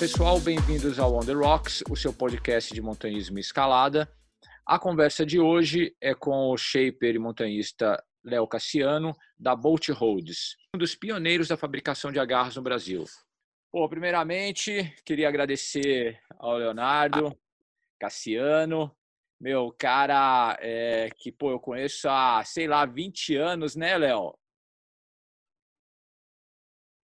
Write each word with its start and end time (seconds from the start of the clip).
Pessoal, 0.00 0.40
bem-vindos 0.40 0.98
ao 0.98 1.14
On 1.14 1.20
The 1.20 1.34
Rocks, 1.34 1.84
o 1.90 1.94
seu 1.94 2.10
podcast 2.10 2.72
de 2.72 2.80
montanhismo 2.80 3.36
e 3.36 3.42
escalada. 3.42 4.10
A 4.64 4.78
conversa 4.78 5.26
de 5.26 5.38
hoje 5.38 5.94
é 6.00 6.14
com 6.14 6.48
o 6.48 6.56
shaper 6.56 7.14
e 7.14 7.18
montanhista 7.18 8.02
Léo 8.24 8.46
Cassiano, 8.46 9.14
da 9.38 9.54
Bolt 9.54 9.90
Holds, 9.90 10.56
um 10.74 10.78
dos 10.78 10.94
pioneiros 10.94 11.48
da 11.48 11.56
fabricação 11.58 12.10
de 12.10 12.18
agarras 12.18 12.56
no 12.56 12.62
Brasil. 12.62 13.04
Pô, 13.70 13.86
primeiramente, 13.90 14.90
queria 15.04 15.28
agradecer 15.28 16.18
ao 16.38 16.56
Leonardo 16.56 17.38
Cassiano, 18.00 18.90
meu 19.38 19.70
cara 19.78 20.56
é, 20.62 21.10
que 21.14 21.30
pô, 21.30 21.50
eu 21.50 21.60
conheço 21.60 22.08
há, 22.08 22.42
sei 22.42 22.66
lá, 22.66 22.86
20 22.86 23.36
anos, 23.36 23.76
né, 23.76 23.98
Léo? 23.98 24.34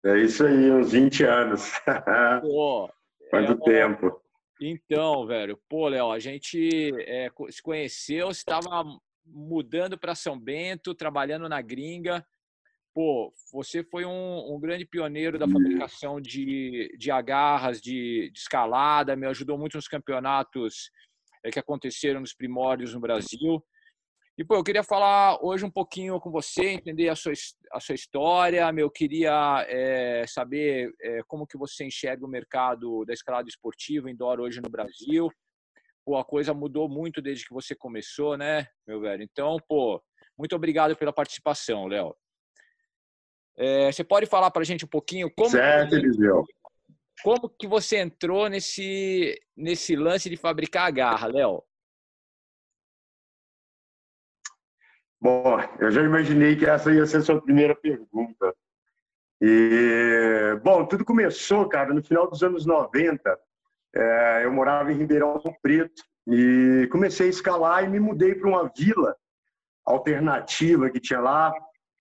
É 0.05 0.19
isso 0.19 0.45
aí, 0.45 0.71
uns 0.71 0.91
20 0.91 1.23
anos. 1.23 1.71
Pô, 2.41 2.87
Quanto 3.31 3.69
é, 3.69 3.87
tempo? 3.87 4.21
Então, 4.61 5.25
velho, 5.25 5.59
pô, 5.67 5.87
Léo, 5.87 6.11
a 6.11 6.19
gente 6.19 6.91
é, 7.01 7.29
se 7.49 7.61
conheceu, 7.61 8.29
estava 8.29 8.83
mudando 9.25 9.97
para 9.97 10.13
São 10.13 10.39
Bento, 10.39 10.93
trabalhando 10.93 11.49
na 11.49 11.59
gringa. 11.59 12.25
Pô, 12.93 13.33
você 13.51 13.83
foi 13.83 14.05
um, 14.05 14.55
um 14.55 14.59
grande 14.59 14.85
pioneiro 14.85 15.37
da 15.37 15.47
fabricação 15.47 16.21
de, 16.21 16.95
de 16.97 17.11
agarras, 17.11 17.81
de, 17.81 18.29
de, 18.31 18.39
escalada, 18.39 19.15
me 19.15 19.25
ajudou 19.27 19.57
muito 19.57 19.75
nos 19.75 19.87
campeonatos 19.87 20.91
é, 21.43 21.49
que 21.49 21.59
aconteceram 21.59 22.21
nos 22.21 22.33
primórdios 22.33 22.93
no 22.93 23.01
Brasil. 23.01 23.61
E, 24.37 24.43
pô, 24.43 24.55
eu 24.55 24.63
queria 24.63 24.83
falar 24.83 25.37
hoje 25.41 25.63
um 25.63 25.71
pouquinho 25.71 26.19
com 26.19 26.29
você, 26.29 26.71
entender 26.71 27.07
a 27.07 27.15
sua, 27.15 27.31
a 27.71 27.79
sua 27.79 27.95
história. 27.95 28.69
Eu 28.77 28.91
queria 28.91 29.65
é, 29.69 30.25
saber 30.27 30.93
é, 31.01 31.21
como 31.25 31.47
que 31.47 31.57
você 31.57 31.85
enxerga 31.85 32.25
o 32.25 32.29
mercado 32.29 33.05
da 33.05 33.13
escalada 33.13 33.47
esportiva 33.47 34.11
indoor 34.11 34.41
hoje 34.41 34.59
no 34.61 34.69
Brasil. 34.69 35.29
Pô, 36.03 36.17
a 36.17 36.25
coisa 36.25 36.53
mudou 36.53 36.89
muito 36.89 37.21
desde 37.21 37.45
que 37.45 37.53
você 37.53 37.73
começou, 37.73 38.37
né, 38.37 38.67
meu 38.85 38.99
velho? 38.99 39.23
Então, 39.23 39.57
pô, 39.69 40.03
muito 40.37 40.53
obrigado 40.53 40.97
pela 40.97 41.13
participação, 41.13 41.87
Léo. 41.87 42.13
É, 43.57 43.89
você 43.89 44.03
pode 44.03 44.25
falar 44.25 44.51
para 44.51 44.63
a 44.63 44.65
gente 44.65 44.83
um 44.83 44.89
pouquinho 44.89 45.31
como 45.33 45.49
certo, 45.49 45.95
Eliseu. 45.95 46.43
como 47.23 47.49
que 47.49 47.65
você 47.65 47.99
entrou 47.99 48.49
nesse 48.49 49.41
nesse 49.55 49.95
lance 49.95 50.29
de 50.29 50.35
fabricar 50.35 50.87
a 50.87 50.91
garra, 50.91 51.27
Léo? 51.27 51.63
Bom, 55.25 55.57
eu 55.79 55.89
já 55.89 56.03
imaginei 56.03 56.55
que 56.55 56.67
essa 56.67 56.93
ia 56.93 57.03
ser 57.07 57.17
a 57.17 57.21
sua 57.23 57.41
primeira 57.41 57.73
pergunta. 57.73 58.53
E, 59.41 60.55
bom, 60.63 60.85
tudo 60.85 61.03
começou, 61.03 61.67
cara, 61.67 61.91
no 61.91 62.03
final 62.03 62.29
dos 62.29 62.43
anos 62.43 62.63
90. 62.63 63.35
É, 63.95 64.41
eu 64.43 64.53
morava 64.53 64.93
em 64.93 64.95
Ribeirão 64.95 65.41
Preto 65.63 66.03
e 66.27 66.87
comecei 66.91 67.25
a 67.25 67.29
escalar 67.31 67.83
e 67.83 67.89
me 67.89 67.99
mudei 67.99 68.35
para 68.35 68.47
uma 68.47 68.71
vila 68.77 69.15
alternativa 69.83 70.91
que 70.91 70.99
tinha 70.99 71.19
lá. 71.19 71.51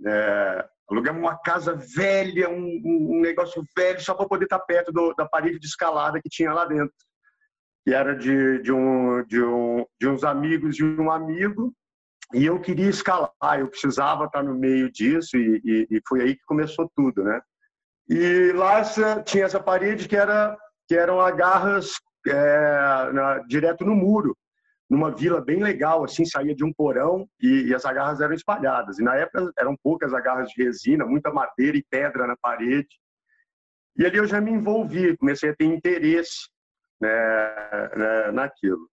É, 0.07 0.69
alugamos 0.91 1.23
uma 1.23 1.39
casa 1.39 1.75
velha, 1.75 2.51
um, 2.51 2.83
um 2.85 3.21
negócio 3.23 3.65
velho, 3.75 4.03
só 4.03 4.13
para 4.13 4.29
poder 4.29 4.45
estar 4.45 4.59
tá 4.59 4.67
perto 4.67 4.93
do, 4.93 5.15
da 5.15 5.27
parede 5.27 5.59
de 5.59 5.67
escalada 5.67 6.21
que 6.21 6.29
tinha 6.29 6.53
lá 6.53 6.67
dentro. 6.67 6.95
Que 7.87 7.95
era 7.95 8.15
de, 8.15 8.59
de, 8.61 8.71
um, 8.71 9.25
de, 9.25 9.43
um, 9.43 9.87
de 9.99 10.09
uns 10.09 10.25
amigos 10.25 10.77
de 10.77 10.85
um 10.85 11.11
amigo 11.11 11.75
e 12.35 12.45
eu 12.45 12.61
queria 12.61 12.89
escalar, 12.89 13.59
eu 13.59 13.69
precisava 13.69 14.25
estar 14.25 14.43
no 14.43 14.55
meio 14.55 14.91
disso 14.91 15.37
e, 15.37 15.61
e, 15.65 15.87
e 15.97 16.01
foi 16.07 16.23
aí 16.23 16.35
que 16.35 16.45
começou 16.45 16.91
tudo, 16.95 17.23
né? 17.23 17.41
E 18.09 18.53
lá 18.53 18.83
tinha 19.23 19.45
essa 19.45 19.61
parede 19.61 20.09
que 20.09 20.17
era 20.17 20.57
que 20.87 20.95
eram 20.95 21.21
agarras 21.21 21.93
é, 22.27 23.13
na, 23.13 23.39
direto 23.47 23.85
no 23.85 23.95
muro, 23.95 24.37
numa 24.89 25.11
vila 25.11 25.41
bem 25.41 25.63
legal, 25.63 26.05
assim, 26.05 26.25
saía 26.25 26.55
de 26.55 26.65
um 26.65 26.73
porão 26.73 27.27
e, 27.41 27.69
e, 27.69 27.75
as 27.75 27.87
agarras 27.87 28.21
eram 28.21 28.35
espalhadas. 28.35 28.99
E 28.99 29.03
na 29.03 29.17
época 29.17 29.51
eram 29.59 29.77
poucas 29.83 30.13
agarras 30.13 30.51
de 30.51 30.63
resina, 30.63 31.07
muita 31.07 31.33
madeira 31.33 31.77
e 31.77 31.87
pedra 31.89 32.27
na 32.27 32.37
parede. 32.37 33.01
E 33.97 34.05
ali 34.05 34.19
eu 34.19 34.27
já 34.27 34.41
me 34.41 34.51
envolvi, 34.51 35.17
comecei 35.17 35.51
a 35.51 35.57
ter 35.57 35.65
interesse 35.65 36.49
né, 37.01 37.91
né, 37.97 38.33
naquilo. 38.33 38.89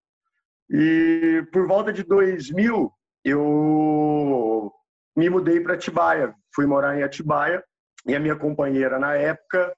E 0.70 1.44
por 1.52 1.66
volta 1.66 1.92
de 1.92 2.02
2000, 2.02 2.90
eu 3.24 4.72
me 5.16 5.28
mudei 5.30 5.60
para 5.60 5.74
Atibaia, 5.74 6.34
fui 6.54 6.66
morar 6.66 6.98
em 6.98 7.02
Atibaia 7.02 7.62
e 8.06 8.14
a 8.14 8.20
minha 8.20 8.36
companheira 8.36 8.98
na 8.98 9.14
época 9.14 9.74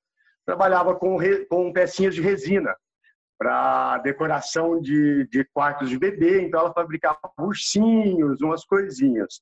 trabalhava 0.47 0.94
com, 0.94 1.19
com 1.49 1.72
pecinhas 1.72 2.15
de 2.15 2.21
resina 2.21 2.75
para 3.38 3.99
decoração 3.99 4.81
de, 4.81 5.27
de 5.28 5.44
quartos 5.53 5.91
de 5.91 5.99
bebê, 5.99 6.43
então 6.43 6.60
ela 6.60 6.72
fabricava 6.72 7.19
ursinhos, 7.38 8.41
umas 8.41 8.65
coisinhas. 8.65 9.41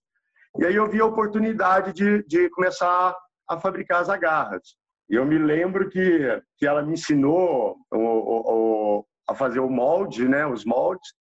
E 0.58 0.64
aí 0.64 0.74
eu 0.74 0.88
vi 0.88 1.00
a 1.00 1.06
oportunidade 1.06 1.92
de, 1.92 2.22
de 2.26 2.48
começar 2.50 3.16
a 3.48 3.60
fabricar 3.60 4.00
as 4.00 4.08
agarras. 4.08 4.76
E 5.10 5.14
eu 5.14 5.26
me 5.26 5.38
lembro 5.38 5.88
que, 5.88 6.42
que 6.56 6.66
ela 6.66 6.82
me 6.82 6.94
ensinou 6.94 7.76
o, 7.92 7.98
o, 7.98 8.98
o, 8.98 9.06
a 9.28 9.34
fazer 9.34 9.60
o 9.60 9.68
molde, 9.68 10.26
né, 10.26 10.46
os 10.46 10.64
moldes, 10.64 11.12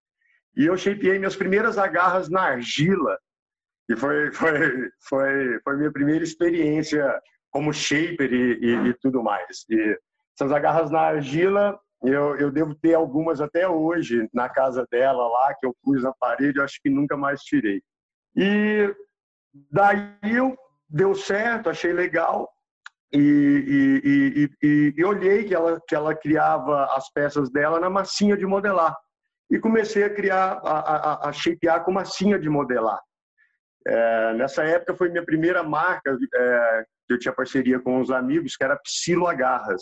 e 0.55 0.65
eu 0.65 0.77
shapeei 0.77 1.17
minhas 1.17 1.35
primeiras 1.35 1.77
agarras 1.77 2.29
na 2.29 2.41
argila. 2.41 3.17
E 3.89 3.95
foi, 3.95 4.31
foi, 4.31 4.89
foi, 4.99 5.59
foi 5.63 5.77
minha 5.77 5.91
primeira 5.91 6.23
experiência 6.23 7.19
como 7.49 7.73
shaper 7.73 8.31
e, 8.31 8.59
e, 8.61 8.73
e 8.89 8.93
tudo 8.95 9.23
mais. 9.23 9.65
E 9.69 9.97
essas 10.37 10.51
agarras 10.51 10.91
na 10.91 11.01
argila, 11.01 11.79
eu, 12.03 12.37
eu 12.37 12.51
devo 12.51 12.75
ter 12.75 12.93
algumas 12.93 13.41
até 13.41 13.67
hoje 13.67 14.27
na 14.33 14.49
casa 14.49 14.85
dela 14.91 15.27
lá, 15.27 15.53
que 15.59 15.65
eu 15.65 15.75
pus 15.83 16.03
na 16.03 16.13
parede, 16.13 16.59
eu 16.59 16.63
acho 16.63 16.79
que 16.81 16.89
nunca 16.89 17.15
mais 17.15 17.41
tirei. 17.41 17.81
E 18.35 18.93
daí 19.69 20.15
eu, 20.23 20.57
deu 20.89 21.13
certo, 21.15 21.69
achei 21.69 21.93
legal. 21.93 22.49
E, 23.13 23.19
e, 24.03 24.49
e, 24.63 24.93
e, 24.97 25.03
olhei 25.03 25.43
que 25.43 25.53
ela, 25.53 25.81
que 25.85 25.93
ela 25.93 26.15
criava 26.15 26.85
as 26.95 27.11
peças 27.11 27.51
dela 27.51 27.77
na 27.77 27.89
massinha 27.89 28.37
de 28.37 28.45
modelar 28.45 28.95
e 29.51 29.59
comecei 29.59 30.03
a 30.05 30.09
criar, 30.09 30.61
a, 30.63 30.79
a, 30.79 31.29
a 31.29 31.33
shapear 31.33 31.83
com 31.83 31.91
massinha 31.91 32.39
de 32.39 32.49
modelar. 32.49 32.99
É, 33.85 34.33
nessa 34.33 34.63
época 34.63 34.95
foi 34.95 35.09
minha 35.09 35.25
primeira 35.25 35.61
marca, 35.61 36.17
é, 36.33 36.85
que 37.05 37.13
eu 37.13 37.19
tinha 37.19 37.33
parceria 37.33 37.79
com 37.79 37.99
uns 37.99 38.09
amigos, 38.09 38.55
que 38.55 38.63
era 38.63 38.77
Psilo 38.77 39.27
Agarras. 39.27 39.81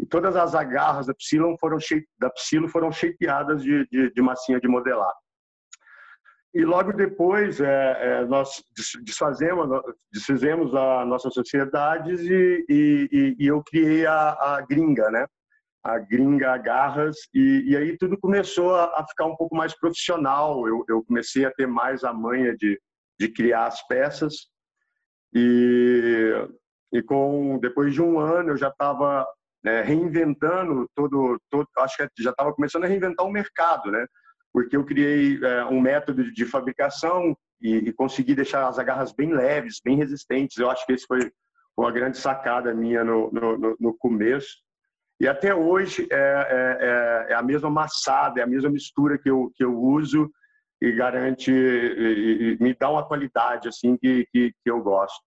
E 0.00 0.06
todas 0.06 0.34
as 0.34 0.54
agarras 0.54 1.06
da 1.06 1.14
Psilo 1.14 1.56
foram, 1.58 1.78
shape, 1.78 2.06
da 2.18 2.28
Psilo 2.30 2.68
foram 2.68 2.90
shapeadas 2.90 3.62
de, 3.62 3.86
de, 3.88 4.12
de 4.12 4.22
massinha 4.22 4.60
de 4.60 4.66
modelar. 4.66 5.14
E 6.54 6.64
logo 6.64 6.92
depois 6.92 7.60
é, 7.60 7.98
é, 8.00 8.24
nós 8.24 8.62
desfazemos, 9.04 9.68
desfizemos 10.12 10.74
as 10.74 11.06
nossas 11.06 11.34
sociedades 11.34 12.20
e, 12.20 12.64
e, 12.68 13.36
e, 13.38 13.46
eu 13.46 13.62
criei 13.62 14.06
a, 14.06 14.30
a 14.30 14.60
Gringa, 14.62 15.10
né? 15.10 15.26
A 15.88 15.98
gringa 15.98 16.54
Garras, 16.58 17.16
e, 17.32 17.64
e 17.68 17.76
aí 17.76 17.96
tudo 17.96 18.18
começou 18.18 18.74
a, 18.74 19.00
a, 19.00 19.06
ficar 19.08 19.24
um 19.24 19.34
pouco 19.34 19.56
mais 19.56 19.74
profissional. 19.78 20.68
Eu, 20.68 20.84
eu, 20.86 21.02
comecei 21.02 21.46
a 21.46 21.50
ter 21.50 21.66
mais 21.66 22.04
a 22.04 22.12
manha 22.12 22.54
de, 22.54 22.78
de 23.18 23.28
criar 23.28 23.66
as 23.66 23.86
peças, 23.86 24.34
e, 25.34 26.30
e 26.92 27.02
com 27.02 27.58
depois 27.58 27.94
de 27.94 28.02
um 28.02 28.18
ano 28.18 28.50
eu 28.50 28.56
já 28.58 28.68
estava 28.68 29.26
né, 29.64 29.80
reinventando 29.80 30.86
todo, 30.94 31.40
todo, 31.50 31.66
acho 31.78 31.96
que 31.96 32.22
já 32.22 32.30
estava 32.30 32.52
começando 32.52 32.84
a 32.84 32.86
reinventar 32.86 33.24
o 33.24 33.32
mercado, 33.32 33.90
né? 33.90 34.06
Porque 34.52 34.76
eu 34.76 34.84
criei 34.84 35.42
é, 35.42 35.64
um 35.64 35.80
método 35.80 36.30
de 36.32 36.44
fabricação 36.44 37.34
e, 37.62 37.76
e 37.76 37.92
consegui 37.94 38.34
deixar 38.34 38.68
as 38.68 38.78
agarras 38.78 39.12
bem 39.12 39.32
leves, 39.32 39.80
bem 39.82 39.96
resistentes. 39.96 40.58
Eu 40.58 40.70
acho 40.70 40.84
que 40.84 40.92
esse 40.92 41.06
foi 41.06 41.30
uma 41.74 41.90
grande 41.90 42.18
sacada 42.18 42.74
minha 42.74 43.02
no, 43.02 43.30
no, 43.32 43.76
no 43.80 43.96
começo. 43.96 44.67
E 45.20 45.26
até 45.26 45.54
hoje 45.54 46.06
é, 46.10 46.16
é, 46.16 46.78
é, 46.80 47.32
é, 47.32 47.34
a 47.34 47.42
mesma 47.42 47.68
massada, 47.68 48.40
é 48.40 48.42
a 48.44 48.46
mesma 48.46 48.70
mistura 48.70 49.18
que 49.18 49.28
eu, 49.28 49.50
que 49.54 49.64
eu 49.64 49.76
uso 49.76 50.30
e 50.80 50.92
garante 50.92 51.50
e, 51.50 52.56
e 52.56 52.62
me 52.62 52.72
dá 52.72 52.88
uma 52.88 53.06
qualidade 53.06 53.68
assim 53.68 53.96
que, 53.96 54.26
que, 54.30 54.52
que, 54.62 54.70
eu 54.70 54.80
gosto. 54.80 55.20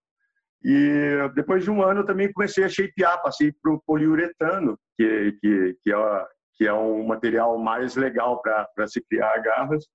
E 0.63 1.29
depois 1.35 1.63
de 1.63 1.71
um 1.71 1.83
ano 1.83 2.01
eu 2.01 2.05
também 2.05 2.31
comecei 2.31 2.63
a 2.63 2.69
shapear, 2.69 3.21
passei 3.21 3.51
para 3.61 3.73
o 3.73 3.81
poliuretano, 3.85 4.79
que, 4.97 5.37
que, 5.41 5.77
que, 5.83 5.93
é, 5.93 6.25
que 6.55 6.67
é 6.67 6.73
um 6.73 7.05
material 7.05 7.57
mais 7.57 7.95
legal 7.97 8.41
para 8.41 8.87
se 8.87 9.01
criar 9.09 9.39
garras, 9.39 9.85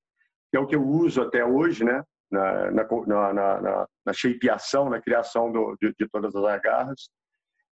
que 0.51 0.59
é 0.59 0.61
o 0.61 0.67
que 0.67 0.77
eu 0.77 0.87
uso 0.87 1.23
até 1.23 1.45
hoje, 1.45 1.85
né? 1.85 2.03
Na, 2.31 2.71
na, 2.73 2.85
na, 3.07 3.61
na, 3.61 3.87
na 4.05 4.13
shapeação, 4.13 4.91
na 4.91 5.01
criação 5.01 5.51
do, 5.51 5.77
de, 5.81 5.95
de 5.97 6.09
todas 6.09 6.35
as 6.35 6.45
agarras. 6.45 7.09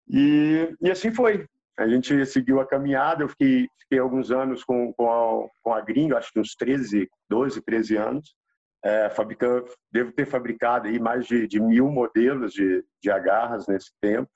E, 0.09 0.75
e 0.81 0.89
assim 0.89 1.11
foi. 1.11 1.45
A 1.79 1.87
gente 1.87 2.25
seguiu 2.25 2.59
a 2.59 2.67
caminhada, 2.67 3.23
eu 3.23 3.29
fiquei, 3.29 3.67
fiquei 3.79 3.99
alguns 3.99 4.31
anos 4.31 4.63
com, 4.63 4.93
com, 4.93 5.09
a, 5.09 5.49
com 5.63 5.73
a 5.73 5.81
Gringo, 5.81 6.15
acho 6.15 6.31
que 6.31 6.39
uns 6.39 6.53
13, 6.55 7.09
12, 7.29 7.61
13 7.61 7.95
anos. 7.95 8.35
É, 8.83 9.09
fabricando, 9.09 9.65
devo 9.91 10.11
ter 10.11 10.25
fabricado 10.25 10.87
aí 10.87 10.99
mais 10.99 11.25
de, 11.25 11.45
de 11.47 11.59
mil 11.59 11.89
modelos 11.89 12.53
de, 12.53 12.83
de 13.01 13.11
agarras 13.11 13.67
nesse 13.67 13.91
tempo. 14.01 14.29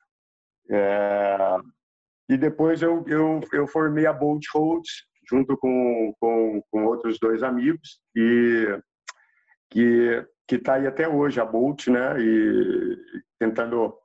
É, 0.69 1.57
e 2.29 2.37
depois 2.37 2.81
eu, 2.81 3.03
eu, 3.07 3.41
eu 3.51 3.67
formei 3.67 4.05
a 4.05 4.13
Bolt 4.13 4.45
Holds 4.53 5.05
junto 5.29 5.57
com, 5.57 6.13
com, 6.19 6.61
com 6.71 6.85
outros 6.85 7.19
dois 7.19 7.43
amigos 7.43 7.99
e 8.15 8.79
que 9.69 10.25
que 10.45 10.55
está 10.55 10.73
aí 10.73 10.85
até 10.85 11.07
hoje 11.07 11.39
a 11.39 11.45
Bolt, 11.45 11.87
né? 11.87 12.19
E 12.19 12.97
tentando 13.39 13.97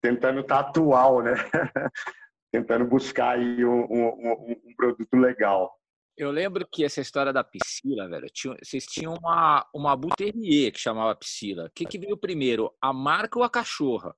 tentando 0.00 0.40
estar 0.40 0.62
tá 0.62 0.68
atual, 0.68 1.22
né? 1.22 1.34
tentando 2.50 2.84
buscar 2.84 3.38
aí 3.38 3.64
um, 3.64 3.84
um, 3.84 4.52
um, 4.52 4.74
produto 4.76 5.14
legal. 5.16 5.72
Eu 6.16 6.30
lembro 6.30 6.66
que 6.70 6.84
essa 6.84 7.00
história 7.00 7.32
da 7.32 7.44
Piscila, 7.44 8.08
velho, 8.08 8.26
tinha, 8.32 8.56
vocês 8.62 8.84
tinham 8.84 9.14
uma, 9.14 9.66
uma 9.74 9.96
Buterrier 9.96 10.72
que 10.72 10.78
chamava 10.78 11.14
Piscila. 11.16 11.66
O 11.66 11.70
que, 11.70 11.86
que 11.86 11.98
veio 11.98 12.16
primeiro, 12.16 12.74
a 12.80 12.92
marca 12.92 13.38
ou 13.38 13.44
a 13.44 13.50
cachorra? 13.50 14.14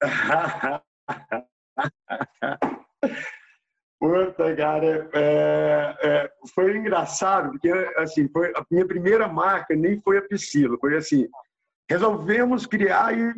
Puta, 4.00 4.54
cara, 4.56 5.10
é, 5.12 5.96
é, 6.00 6.32
foi 6.54 6.76
engraçado, 6.76 7.50
porque 7.50 7.68
assim, 7.96 8.28
foi, 8.28 8.52
a 8.54 8.64
minha 8.70 8.86
primeira 8.86 9.26
marca 9.26 9.74
nem 9.74 10.00
foi 10.00 10.18
a 10.18 10.22
Piscila, 10.22 10.78
foi 10.78 10.96
assim, 10.96 11.28
resolvemos 11.90 12.64
criar 12.64 13.12
e 13.18 13.34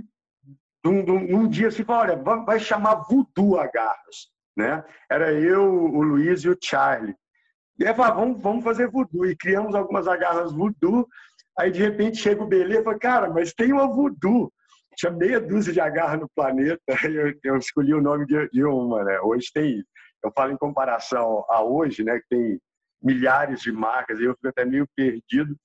num, 0.84 1.02
num 1.02 1.48
dia 1.48 1.68
assim, 1.68 1.84
olha, 1.86 2.16
vai 2.16 2.58
chamar 2.58 3.06
Voodoo 3.08 3.58
Agarras, 3.58 4.30
né? 4.56 4.84
Era 5.10 5.32
eu, 5.32 5.62
o 5.62 6.02
Luiz 6.02 6.40
e 6.42 6.48
o 6.48 6.58
Charlie. 6.62 7.14
E 7.78 7.86
aí 7.86 7.94
falou, 7.94 8.14
vamos, 8.14 8.42
vamos 8.42 8.64
fazer 8.64 8.90
voodoo. 8.90 9.24
E 9.24 9.34
criamos 9.34 9.74
algumas 9.74 10.06
agarras 10.06 10.52
voodoo. 10.52 11.08
Aí, 11.58 11.70
de 11.70 11.80
repente, 11.80 12.18
chega 12.18 12.42
o 12.42 12.46
Belê 12.46 12.80
e 12.80 12.84
fala, 12.84 12.98
cara, 12.98 13.30
mas 13.30 13.54
tem 13.54 13.72
uma 13.72 13.88
voodoo. 13.88 14.52
Tinha 14.96 15.10
meia 15.10 15.40
dúzia 15.40 15.72
de 15.72 15.80
agarras 15.80 16.20
no 16.20 16.28
planeta. 16.34 16.78
Eu, 17.04 17.34
eu 17.42 17.56
escolhi 17.56 17.94
o 17.94 18.02
nome 18.02 18.26
de, 18.26 18.48
de, 18.50 18.64
uma, 18.64 19.02
né? 19.02 19.18
Hoje 19.20 19.50
tem, 19.52 19.82
eu 20.22 20.30
falo 20.36 20.52
em 20.52 20.58
comparação 20.58 21.44
a 21.48 21.62
hoje, 21.62 22.04
né? 22.04 22.18
Que 22.18 22.36
tem 22.36 22.60
milhares 23.02 23.60
de 23.62 23.72
marcas. 23.72 24.20
Eu 24.20 24.34
fico 24.34 24.48
até 24.48 24.64
meio 24.64 24.86
perdido 24.94 25.56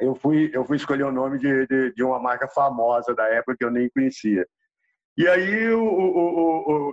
eu 0.00 0.14
fui, 0.14 0.50
eu 0.52 0.64
fui 0.64 0.76
escolher 0.76 1.04
o 1.04 1.12
nome 1.12 1.38
de, 1.38 1.66
de, 1.66 1.92
de, 1.92 2.02
uma 2.02 2.18
marca 2.18 2.48
famosa 2.48 3.14
da 3.14 3.28
época 3.28 3.56
que 3.56 3.64
eu 3.64 3.70
nem 3.70 3.88
conhecia. 3.90 4.46
E 5.16 5.26
aí 5.26 5.68
o, 5.70 5.82
o, 5.82 6.08
o, 6.16 6.90
o, 6.90 6.92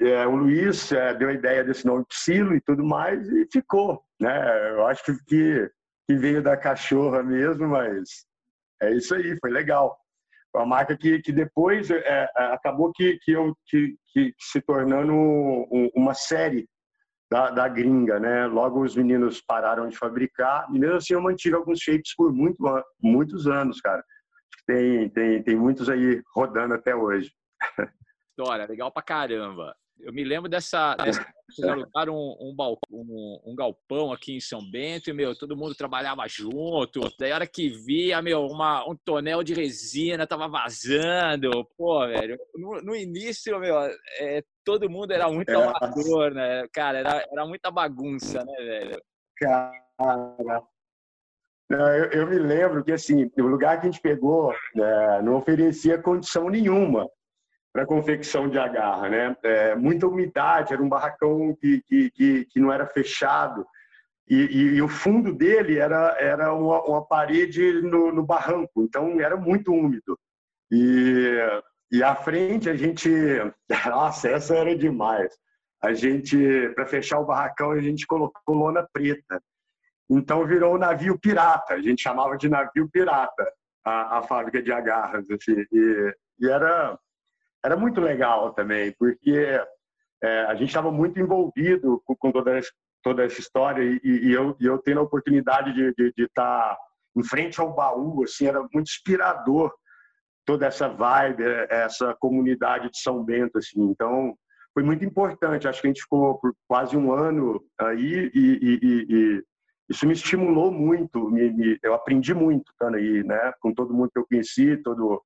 é, 0.00 0.26
o 0.26 0.34
Luiz 0.34 0.90
é, 0.92 1.14
deu 1.14 1.28
a 1.28 1.32
ideia 1.32 1.64
desse 1.64 1.86
nome 1.86 2.04
Psilo 2.06 2.54
e 2.54 2.60
tudo 2.60 2.84
mais 2.84 3.28
e 3.28 3.46
ficou. 3.52 4.02
Né? 4.20 4.70
Eu 4.70 4.86
acho 4.86 5.04
que, 5.04 5.70
que, 6.06 6.14
veio 6.16 6.42
da 6.42 6.56
cachorra 6.56 7.22
mesmo, 7.22 7.68
mas 7.68 8.26
é 8.82 8.92
isso 8.92 9.14
aí, 9.14 9.36
foi 9.40 9.50
legal. 9.50 9.96
Uma 10.54 10.66
marca 10.66 10.96
que, 10.96 11.20
que 11.20 11.30
depois 11.30 11.90
é, 11.90 11.98
é 12.04 12.28
acabou 12.52 12.92
que, 12.92 13.18
que, 13.22 13.32
eu, 13.32 13.54
que, 13.66 13.94
que 14.12 14.34
se 14.38 14.60
tornando 14.60 15.14
uma 15.94 16.14
série 16.14 16.68
da, 17.30 17.50
da 17.50 17.68
gringa, 17.68 18.18
né? 18.18 18.46
Logo 18.46 18.82
os 18.82 18.96
meninos 18.96 19.40
pararam 19.40 19.88
de 19.88 19.96
fabricar 19.96 20.66
e 20.74 20.78
mesmo 20.78 20.96
assim 20.96 21.14
eu 21.14 21.22
mantive 21.22 21.54
alguns 21.54 21.78
shapes 21.78 22.14
por 22.16 22.32
muito, 22.32 22.58
muitos 23.00 23.46
anos, 23.46 23.80
cara. 23.80 24.04
Tem, 24.66 25.08
tem, 25.10 25.42
tem 25.42 25.56
muitos 25.56 25.88
aí 25.88 26.22
rodando 26.34 26.74
até 26.74 26.94
hoje. 26.94 27.32
História, 28.30 28.66
legal 28.66 28.90
pra 28.90 29.02
caramba. 29.02 29.76
Eu 30.02 30.12
me 30.12 30.24
lembro 30.24 30.48
dessa. 30.48 30.94
dessa 30.96 31.26
alugaram 31.64 32.14
um, 32.14 32.54
um, 32.58 32.76
um, 32.90 33.40
um, 33.46 33.54
galpão 33.56 34.12
aqui 34.12 34.36
em 34.36 34.40
São 34.40 34.60
Bento 34.70 35.10
e, 35.10 35.12
meu, 35.12 35.36
todo 35.36 35.56
mundo 35.56 35.74
trabalhava 35.74 36.26
junto. 36.28 37.00
Daí, 37.18 37.32
a 37.32 37.34
hora 37.34 37.46
que 37.46 37.68
via, 37.68 38.22
meu, 38.22 38.46
uma, 38.46 38.88
um 38.88 38.96
tonel 38.96 39.42
de 39.42 39.52
resina 39.52 40.26
tava 40.26 40.48
vazando. 40.48 41.50
Pô, 41.76 42.06
velho, 42.06 42.38
no, 42.54 42.80
no 42.82 42.96
início, 42.96 43.58
meu, 43.58 43.76
é, 44.20 44.42
todo 44.64 44.88
mundo 44.88 45.12
era 45.12 45.28
muito 45.28 45.50
é. 45.50 45.54
amador, 45.54 46.32
né? 46.32 46.66
Cara, 46.72 46.98
era, 46.98 47.26
era 47.30 47.46
muita 47.46 47.70
bagunça, 47.70 48.44
né, 48.44 48.56
velho? 48.58 49.02
Cara. 49.36 50.62
Eu, 51.68 52.20
eu 52.20 52.26
me 52.26 52.38
lembro 52.38 52.82
que, 52.82 52.92
assim, 52.92 53.30
o 53.38 53.42
lugar 53.42 53.80
que 53.80 53.86
a 53.86 53.90
gente 53.90 54.02
pegou 54.02 54.52
né, 54.74 55.22
não 55.22 55.36
oferecia 55.36 56.02
condição 56.02 56.48
nenhuma 56.48 57.08
para 57.72 57.86
confecção 57.86 58.48
de 58.48 58.58
agarra, 58.58 59.08
né? 59.08 59.36
É, 59.42 59.74
muita 59.74 60.06
umidade, 60.06 60.72
era 60.72 60.82
um 60.82 60.88
barracão 60.88 61.56
que, 61.60 61.82
que, 61.82 62.10
que, 62.10 62.44
que 62.46 62.60
não 62.60 62.72
era 62.72 62.86
fechado 62.86 63.64
e, 64.30 64.36
e, 64.36 64.62
e, 64.76 64.82
o 64.82 64.88
fundo 64.88 65.34
dele 65.34 65.78
era, 65.78 66.16
era 66.20 66.54
uma, 66.54 66.80
uma 66.84 67.04
parede 67.04 67.82
no, 67.82 68.12
no, 68.12 68.24
barranco, 68.24 68.80
então 68.84 69.20
era 69.20 69.36
muito 69.36 69.72
úmido. 69.72 70.16
E, 70.70 71.36
e 71.90 72.00
à 72.00 72.14
frente 72.14 72.70
a 72.70 72.76
gente, 72.76 73.10
nossa, 73.90 74.28
essa 74.28 74.54
era 74.54 74.76
demais. 74.76 75.36
A 75.82 75.92
gente, 75.92 76.38
para 76.76 76.86
fechar 76.86 77.18
o 77.18 77.26
barracão, 77.26 77.72
a 77.72 77.80
gente 77.80 78.06
colocou 78.06 78.54
lona 78.54 78.86
preta. 78.92 79.42
Então 80.08 80.46
virou 80.46 80.76
um 80.76 80.78
navio 80.78 81.18
pirata, 81.18 81.74
a 81.74 81.82
gente 81.82 82.00
chamava 82.00 82.36
de 82.36 82.48
navio 82.48 82.88
pirata 82.88 83.52
a, 83.84 84.18
a 84.18 84.22
fábrica 84.22 84.62
de 84.62 84.70
agarras. 84.70 85.28
Assim, 85.28 85.64
e, 85.72 86.14
e 86.38 86.48
era 86.48 86.96
era 87.64 87.76
muito 87.76 88.00
legal 88.00 88.52
também, 88.52 88.92
porque 88.98 89.60
é, 90.22 90.40
a 90.44 90.54
gente 90.54 90.68
estava 90.68 90.90
muito 90.90 91.18
envolvido 91.20 92.02
com, 92.04 92.16
com, 92.16 92.32
toda, 92.32 92.60
toda 93.02 93.24
essa 93.24 93.40
história 93.40 93.82
e, 93.82 94.00
e, 94.04 94.32
eu, 94.32 94.56
e 94.60 94.66
eu 94.66 94.78
tendo 94.78 95.00
a 95.00 95.04
oportunidade 95.04 95.72
de 95.72 96.12
estar 96.16 96.74
tá 96.74 96.78
em 97.16 97.24
frente 97.24 97.60
ao 97.60 97.74
baú, 97.74 98.22
assim, 98.22 98.46
era 98.46 98.60
muito 98.60 98.82
inspirador 98.82 99.72
toda 100.44 100.66
essa 100.66 100.88
vibe, 100.88 101.44
essa 101.68 102.14
comunidade 102.18 102.90
de 102.90 103.00
São 103.00 103.22
Bento, 103.22 103.58
assim. 103.58 103.82
Então, 103.82 104.34
foi 104.74 104.82
muito 104.82 105.04
importante. 105.04 105.68
Acho 105.68 105.80
que 105.80 105.86
a 105.86 105.90
gente 105.90 106.02
ficou 106.02 106.38
por 106.38 106.54
quase 106.66 106.96
um 106.96 107.12
ano 107.12 107.62
aí 107.78 108.30
e, 108.34 108.58
e, 108.72 109.06
e 109.08 109.42
isso 109.88 110.06
me 110.06 110.12
estimulou 110.12 110.72
muito. 110.72 111.30
Me, 111.30 111.50
me, 111.50 111.78
eu 111.82 111.94
aprendi 111.94 112.34
muito 112.34 112.70
estando 112.72 112.96
aí, 112.96 113.22
né? 113.24 113.52
Com 113.60 113.74
todo 113.74 113.94
mundo 113.94 114.10
que 114.12 114.18
eu 114.18 114.26
conheci, 114.26 114.76
todo 114.78 115.22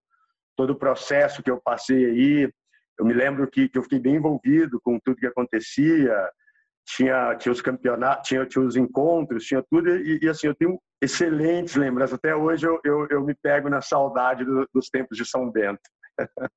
todo 0.56 0.70
o 0.70 0.78
processo 0.78 1.42
que 1.42 1.50
eu 1.50 1.60
passei 1.60 2.04
aí. 2.04 2.52
Eu 2.98 3.04
me 3.04 3.12
lembro 3.12 3.50
que, 3.50 3.68
que 3.68 3.78
eu 3.78 3.82
fiquei 3.82 3.98
bem 3.98 4.16
envolvido 4.16 4.80
com 4.82 4.98
tudo 5.00 5.16
que 5.16 5.26
acontecia. 5.26 6.30
Tinha, 6.86 7.34
tinha 7.36 7.52
os 7.52 7.62
campeonatos, 7.62 8.28
tinha, 8.28 8.46
tinha 8.46 8.64
os 8.64 8.76
encontros, 8.76 9.44
tinha 9.44 9.64
tudo. 9.70 9.88
E, 9.88 10.20
e 10.22 10.28
assim, 10.28 10.46
eu 10.46 10.54
tenho 10.54 10.78
excelentes 11.02 11.76
lembranças. 11.76 12.14
Até 12.14 12.34
hoje 12.34 12.66
eu, 12.66 12.80
eu, 12.84 13.06
eu 13.10 13.24
me 13.24 13.34
pego 13.34 13.68
na 13.68 13.80
saudade 13.80 14.44
do, 14.44 14.68
dos 14.72 14.88
tempos 14.88 15.16
de 15.16 15.24
São 15.24 15.50
Bento. 15.50 15.80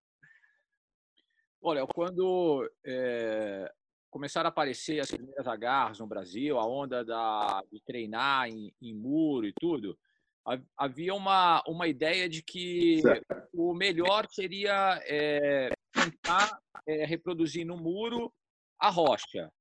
Olha, 1.61 1.85
quando 1.87 2.69
é, 2.85 3.69
começaram 4.09 4.47
a 4.47 4.49
aparecer 4.49 4.99
as 4.99 5.11
primeiras 5.11 5.47
agarras 5.47 5.99
no 5.99 6.07
Brasil, 6.07 6.57
a 6.57 6.65
onda 6.65 7.03
da, 7.03 7.61
de 7.71 7.81
treinar 7.83 8.47
em, 8.47 8.73
em 8.81 8.93
muro 8.93 9.45
e 9.45 9.53
tudo, 9.59 9.97
havia 10.77 11.13
uma, 11.13 11.61
uma 11.67 11.87
ideia 11.87 12.29
de 12.29 12.41
que 12.41 13.01
certo. 13.01 13.25
o 13.53 13.73
melhor 13.73 14.27
seria 14.29 15.01
é, 15.05 15.69
tentar 15.93 16.59
é, 16.87 17.05
reproduzir 17.05 17.65
no 17.65 17.77
muro 17.77 18.33
a 18.79 18.89
rocha. 18.89 19.51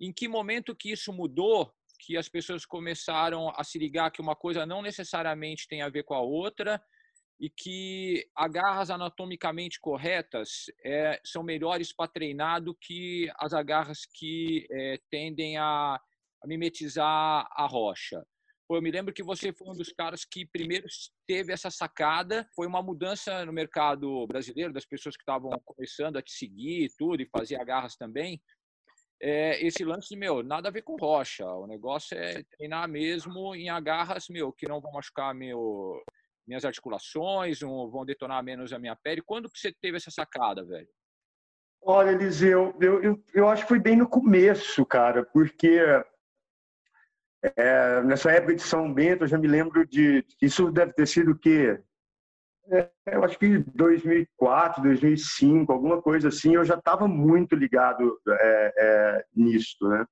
Em 0.00 0.12
que 0.12 0.26
momento 0.26 0.74
que 0.74 0.92
isso 0.92 1.12
mudou, 1.12 1.72
que 1.98 2.16
as 2.16 2.28
pessoas 2.28 2.66
começaram 2.66 3.52
a 3.56 3.62
se 3.62 3.78
ligar 3.78 4.10
que 4.10 4.20
uma 4.20 4.34
coisa 4.34 4.66
não 4.66 4.82
necessariamente 4.82 5.68
tem 5.68 5.82
a 5.82 5.88
ver 5.88 6.02
com 6.02 6.14
a 6.14 6.20
outra 6.20 6.82
e 7.38 7.50
que 7.50 8.28
agarras 8.34 8.90
anatomicamente 8.90 9.80
corretas 9.80 10.66
é, 10.84 11.20
são 11.24 11.42
melhores 11.42 11.92
para 11.92 12.10
treinar 12.10 12.62
do 12.62 12.74
que 12.74 13.30
as 13.36 13.52
agarras 13.52 14.06
que 14.06 14.66
é, 14.70 14.98
tendem 15.10 15.56
a, 15.56 15.94
a 15.94 16.46
mimetizar 16.46 17.46
a 17.50 17.66
rocha. 17.66 18.24
Eu 18.76 18.82
me 18.82 18.90
lembro 18.90 19.12
que 19.12 19.22
você 19.22 19.52
foi 19.52 19.68
um 19.68 19.76
dos 19.76 19.92
caras 19.92 20.24
que 20.24 20.46
primeiro 20.46 20.86
teve 21.26 21.52
essa 21.52 21.70
sacada. 21.70 22.48
Foi 22.54 22.66
uma 22.66 22.82
mudança 22.82 23.44
no 23.44 23.52
mercado 23.52 24.26
brasileiro, 24.26 24.72
das 24.72 24.84
pessoas 24.84 25.16
que 25.16 25.22
estavam 25.22 25.50
começando 25.64 26.16
a 26.16 26.22
te 26.22 26.32
seguir 26.32 26.84
e 26.84 26.90
tudo, 26.96 27.22
e 27.22 27.28
fazer 27.28 27.60
agarras 27.60 27.96
também. 27.96 28.40
é 29.20 29.64
esse 29.64 29.84
lance, 29.84 30.16
meu, 30.16 30.42
nada 30.42 30.68
a 30.68 30.72
ver 30.72 30.82
com 30.82 30.96
rocha. 30.96 31.46
O 31.46 31.66
negócio 31.66 32.16
é 32.16 32.42
treinar 32.56 32.88
mesmo 32.88 33.54
em 33.54 33.68
agarras, 33.68 34.28
meu, 34.28 34.52
que 34.52 34.68
não 34.68 34.80
vão 34.80 34.92
machucar 34.92 35.34
meu, 35.34 36.02
minhas 36.46 36.64
articulações, 36.64 37.60
não 37.60 37.90
vão 37.90 38.04
detonar 38.04 38.42
menos 38.42 38.72
a 38.72 38.78
minha 38.78 38.96
pele. 38.96 39.22
Quando 39.22 39.50
que 39.50 39.58
você 39.58 39.72
teve 39.80 39.96
essa 39.96 40.10
sacada, 40.10 40.64
velho? 40.64 40.88
Olha, 41.84 42.10
Eliseu, 42.10 42.76
eu, 42.80 43.02
eu, 43.02 43.24
eu 43.34 43.48
acho 43.48 43.62
que 43.62 43.68
foi 43.68 43.80
bem 43.80 43.96
no 43.96 44.08
começo, 44.08 44.86
cara, 44.86 45.24
porque 45.24 45.80
é, 47.42 48.02
nessa 48.02 48.30
época 48.30 48.54
de 48.54 48.62
São 48.62 48.92
Bento, 48.92 49.24
eu 49.24 49.28
já 49.28 49.36
me 49.36 49.48
lembro 49.48 49.86
de. 49.86 50.24
Isso 50.40 50.70
deve 50.70 50.92
ter 50.92 51.06
sido 51.06 51.32
o 51.32 51.38
quê? 51.38 51.80
É, 52.70 52.88
eu 53.06 53.24
acho 53.24 53.36
que 53.38 53.58
2004, 53.74 54.82
2005, 54.82 55.72
alguma 55.72 56.00
coisa 56.00 56.28
assim, 56.28 56.54
eu 56.54 56.64
já 56.64 56.76
estava 56.76 57.08
muito 57.08 57.56
ligado 57.56 58.18
é, 58.28 58.74
é, 58.78 59.24
nisso, 59.34 59.88
né? 59.88 60.06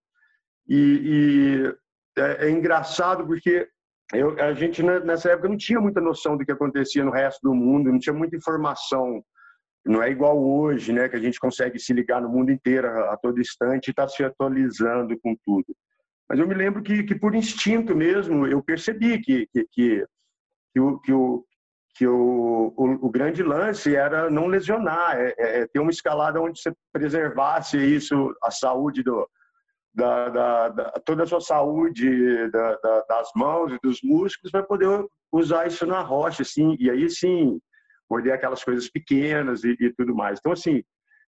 E, 0.68 1.74
e 2.16 2.20
é, 2.20 2.46
é, 2.46 2.50
engraçado 2.50 3.24
porque 3.24 3.68
eu, 4.12 4.38
a 4.40 4.52
gente 4.52 4.82
né, 4.82 4.98
nessa 5.00 5.30
época 5.30 5.48
não 5.48 5.56
tinha 5.56 5.80
muita 5.80 6.00
noção 6.00 6.36
do 6.36 6.44
que 6.44 6.50
acontecia 6.50 7.04
no 7.04 7.12
resto 7.12 7.40
do 7.42 7.54
mundo, 7.54 7.92
não 7.92 7.98
tinha 7.98 8.14
muita 8.14 8.36
informação. 8.36 9.24
Não 9.86 10.02
é 10.02 10.10
igual 10.10 10.36
hoje, 10.38 10.92
né? 10.92 11.08
Que 11.08 11.16
a 11.16 11.20
gente 11.20 11.38
consegue 11.38 11.78
se 11.78 11.92
ligar 11.92 12.20
no 12.20 12.28
mundo 12.28 12.50
inteiro 12.50 12.88
a, 12.88 13.14
a 13.14 13.16
todo 13.16 13.40
instante 13.40 13.88
e 13.88 13.90
está 13.90 14.08
se 14.08 14.24
atualizando 14.24 15.18
com 15.20 15.36
tudo. 15.44 15.74
Mas 16.30 16.38
eu 16.38 16.46
me 16.46 16.54
lembro 16.54 16.80
que, 16.80 17.02
que 17.02 17.16
por 17.16 17.34
instinto 17.34 17.92
mesmo, 17.92 18.46
eu 18.46 18.62
percebi 18.62 19.18
que, 19.20 19.48
que, 19.48 19.66
que, 19.72 20.06
que 20.72 20.80
o, 20.80 21.00
que, 21.00 21.12
o, 21.12 21.44
que 21.96 22.06
o, 22.06 22.72
o, 22.76 23.06
o, 23.06 23.10
grande 23.10 23.42
lance 23.42 23.96
era 23.96 24.30
não 24.30 24.46
lesionar, 24.46 25.18
é, 25.18 25.34
é, 25.36 25.60
é, 25.62 25.66
ter 25.66 25.80
uma 25.80 25.90
escalada 25.90 26.40
onde 26.40 26.62
você 26.62 26.72
preservasse 26.92 27.76
isso, 27.76 28.32
a 28.44 28.50
saúde 28.52 29.02
do, 29.02 29.28
da, 29.92 30.28
da, 30.28 30.68
da 30.68 30.92
toda 31.04 31.24
a 31.24 31.26
sua 31.26 31.40
saúde 31.40 32.48
da, 32.52 32.76
das 33.08 33.28
mãos 33.34 33.72
e 33.72 33.78
dos 33.82 33.98
músculos 34.00 34.52
para 34.52 34.62
poder 34.62 35.04
usar 35.32 35.66
isso 35.66 35.84
na 35.84 36.00
rocha, 36.00 36.42
assim, 36.42 36.76
e 36.78 36.88
aí 36.88 37.10
sim 37.10 37.60
morder 38.08 38.34
aquelas 38.34 38.62
coisas 38.62 38.88
pequenas 38.88 39.64
e, 39.64 39.76
e 39.80 39.92
tudo 39.94 40.14
mais. 40.14 40.38
Então 40.38 40.52
assim, 40.52 40.80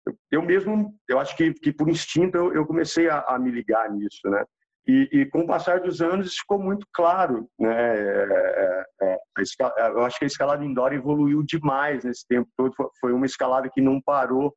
eu, 0.06 0.16
eu 0.30 0.42
mesmo, 0.42 0.94
eu 1.08 1.18
acho 1.18 1.36
que, 1.36 1.52
que 1.54 1.72
por 1.72 1.88
instinto 1.88 2.36
eu, 2.36 2.54
eu 2.54 2.64
comecei 2.64 3.08
a, 3.08 3.18
a 3.22 3.36
me 3.36 3.50
ligar 3.50 3.90
nisso, 3.90 4.30
né? 4.30 4.44
E, 4.86 5.08
e, 5.12 5.26
com 5.26 5.42
o 5.42 5.46
passar 5.46 5.80
dos 5.80 6.00
anos 6.00 6.34
ficou 6.34 6.58
muito 6.58 6.84
claro, 6.92 7.48
né? 7.58 7.72
É, 7.72 8.84
é, 9.02 9.14
é 9.14 9.88
eu 9.90 10.04
acho 10.04 10.18
que 10.18 10.24
a 10.24 10.26
escalada 10.26 10.64
indoor 10.64 10.92
evoluiu 10.92 11.42
demais 11.44 12.04
nesse 12.04 12.26
tempo 12.26 12.50
todo. 12.56 12.74
Foi 13.00 13.12
uma 13.12 13.26
escalada 13.26 13.70
que 13.72 13.80
não 13.80 14.00
parou 14.00 14.52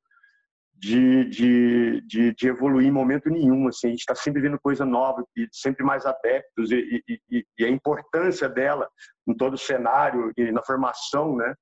de, 0.74 1.26
de, 1.26 2.02
de, 2.08 2.34
de 2.34 2.48
evoluir 2.48 2.88
em 2.88 2.92
momento 2.92 3.30
nenhum. 3.30 3.68
Assim, 3.68 3.88
a 3.88 3.90
gente 3.92 4.00
está 4.00 4.16
sempre 4.16 4.42
vendo 4.42 4.60
coisa 4.60 4.84
nova 4.84 5.24
e 5.38 5.48
sempre 5.52 5.84
mais 5.84 6.08
adeptos 6.08 6.72
e, 6.72 7.04
e, 7.08 7.46
e, 7.60 7.66
a 7.66 7.70
importância 7.70 8.50
dela 8.50 8.90
em 9.28 9.34
todo 9.36 9.54
o 9.54 9.60
cenário 9.60 10.32
e 10.36 10.52
na 10.52 10.64
formação, 10.64 11.36
né? 11.36 11.54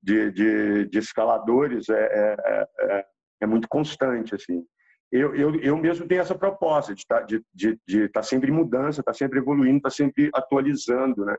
De, 0.00 0.30
de, 0.30 0.84
de 0.88 0.98
escaladores 1.00 1.88
é, 1.88 2.04
é, 2.04 2.66
é, 2.80 3.04
é 3.42 3.46
muito 3.46 3.68
constante, 3.68 4.36
assim 4.36 4.64
eu, 5.10 5.34
eu, 5.34 5.54
eu 5.60 5.76
mesmo 5.76 6.06
tenho 6.06 6.20
essa 6.20 6.34
proposta 6.34 6.94
de 6.94 7.06
tá, 7.06 7.24
estar 7.26 8.08
tá 8.12 8.22
sempre 8.22 8.50
em 8.50 8.54
mudança, 8.54 9.00
estar 9.00 9.12
tá 9.12 9.18
sempre 9.18 9.38
evoluindo, 9.38 9.78
estar 9.78 9.88
tá 9.88 9.94
sempre 9.94 10.30
atualizando, 10.34 11.24
né? 11.24 11.36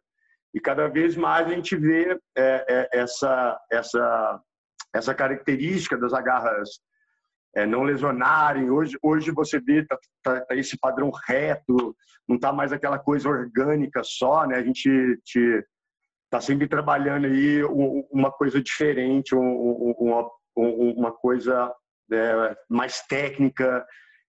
E 0.54 0.60
cada 0.60 0.88
vez 0.88 1.16
mais 1.16 1.48
a 1.48 1.52
gente 1.52 1.76
vê 1.76 2.20
é, 2.36 2.66
é, 2.68 2.90
essa, 2.92 3.60
essa, 3.72 4.42
essa 4.94 5.14
característica 5.14 5.96
das 5.96 6.12
agarras 6.14 6.80
é, 7.56 7.68
não 7.68 7.84
lesionarem. 7.84 8.72
Hoje, 8.72 8.98
hoje 9.04 9.30
você 9.30 9.60
vê 9.60 9.86
tá, 9.86 9.98
tá, 10.24 10.42
tá 10.42 10.56
esse 10.56 10.78
padrão 10.80 11.12
reto, 11.28 11.96
não 12.28 12.38
está 12.38 12.52
mais 12.52 12.72
aquela 12.72 12.98
coisa 12.98 13.30
orgânica 13.30 14.02
só, 14.04 14.48
né? 14.48 14.56
A 14.56 14.64
gente 14.64 14.90
está 16.26 16.42
sempre 16.42 16.68
trabalhando 16.68 17.26
aí 17.26 17.64
uma 18.12 18.32
coisa 18.32 18.62
diferente, 18.62 19.36
uma, 19.36 20.28
uma 20.56 21.12
coisa 21.12 21.72
é, 22.12 22.58
mais 22.70 23.02
técnica, 23.08 23.86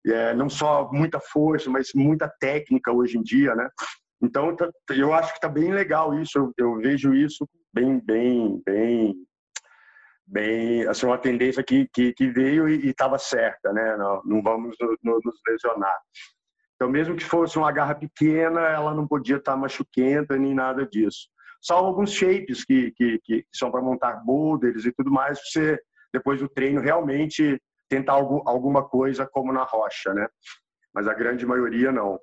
é, 0.05 0.33
não 0.33 0.49
só 0.49 0.89
muita 0.91 1.19
força, 1.19 1.69
mas 1.69 1.89
muita 1.93 2.31
técnica 2.39 2.91
hoje 2.91 3.17
em 3.17 3.23
dia, 3.23 3.55
né? 3.55 3.69
Então, 4.21 4.55
tá, 4.55 4.69
eu 4.89 5.13
acho 5.13 5.31
que 5.31 5.37
está 5.37 5.49
bem 5.49 5.71
legal 5.71 6.19
isso. 6.19 6.37
Eu, 6.37 6.53
eu, 6.57 6.77
vejo 6.77 7.13
isso 7.13 7.47
bem, 7.73 7.99
bem, 7.99 8.61
bem, 8.65 9.15
bem, 10.25 10.87
assim, 10.87 11.05
uma 11.05 11.17
tendência 11.17 11.63
que, 11.63 11.87
que, 11.93 12.13
que 12.13 12.27
veio 12.29 12.67
e 12.67 12.89
estava 12.89 13.17
certa, 13.17 13.71
né? 13.71 13.95
Não, 13.97 14.21
não 14.25 14.41
vamos 14.41 14.75
no, 14.79 14.97
no, 15.03 15.19
nos 15.23 15.35
lesionar. 15.47 15.97
Então, 16.75 16.89
mesmo 16.89 17.15
que 17.15 17.23
fosse 17.23 17.57
uma 17.57 17.71
garra 17.71 17.95
pequena, 17.95 18.61
ela 18.61 18.93
não 18.93 19.07
podia 19.07 19.37
estar 19.37 19.53
tá 19.53 19.57
machuquenta 19.57 20.37
nem 20.37 20.53
nada 20.53 20.85
disso. 20.85 21.27
Só 21.61 21.75
alguns 21.75 22.11
shapes 22.11 22.63
que, 22.63 22.91
que, 22.91 23.19
que 23.23 23.45
são 23.53 23.71
para 23.71 23.81
montar 23.81 24.23
boulders 24.23 24.85
e 24.85 24.91
tudo 24.91 25.11
mais, 25.11 25.39
você, 25.39 25.79
depois 26.17 26.39
do 26.39 26.49
treino, 26.49 26.81
realmente 26.81 27.61
tentar 27.87 28.13
algo, 28.13 28.43
alguma 28.45 28.87
coisa 28.87 29.25
como 29.25 29.53
na 29.53 29.63
rocha, 29.63 30.13
né? 30.13 30.27
Mas 30.93 31.07
a 31.07 31.13
grande 31.13 31.45
maioria 31.45 31.91
não. 31.91 32.19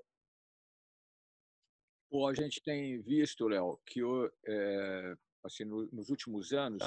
Bom, 2.10 2.28
a 2.28 2.34
gente 2.34 2.62
tem 2.62 3.00
visto, 3.02 3.48
Léo, 3.48 3.78
que 3.86 4.00
é, 4.46 5.14
assim, 5.44 5.64
no, 5.64 5.88
nos 5.92 6.10
últimos 6.10 6.52
anos 6.52 6.84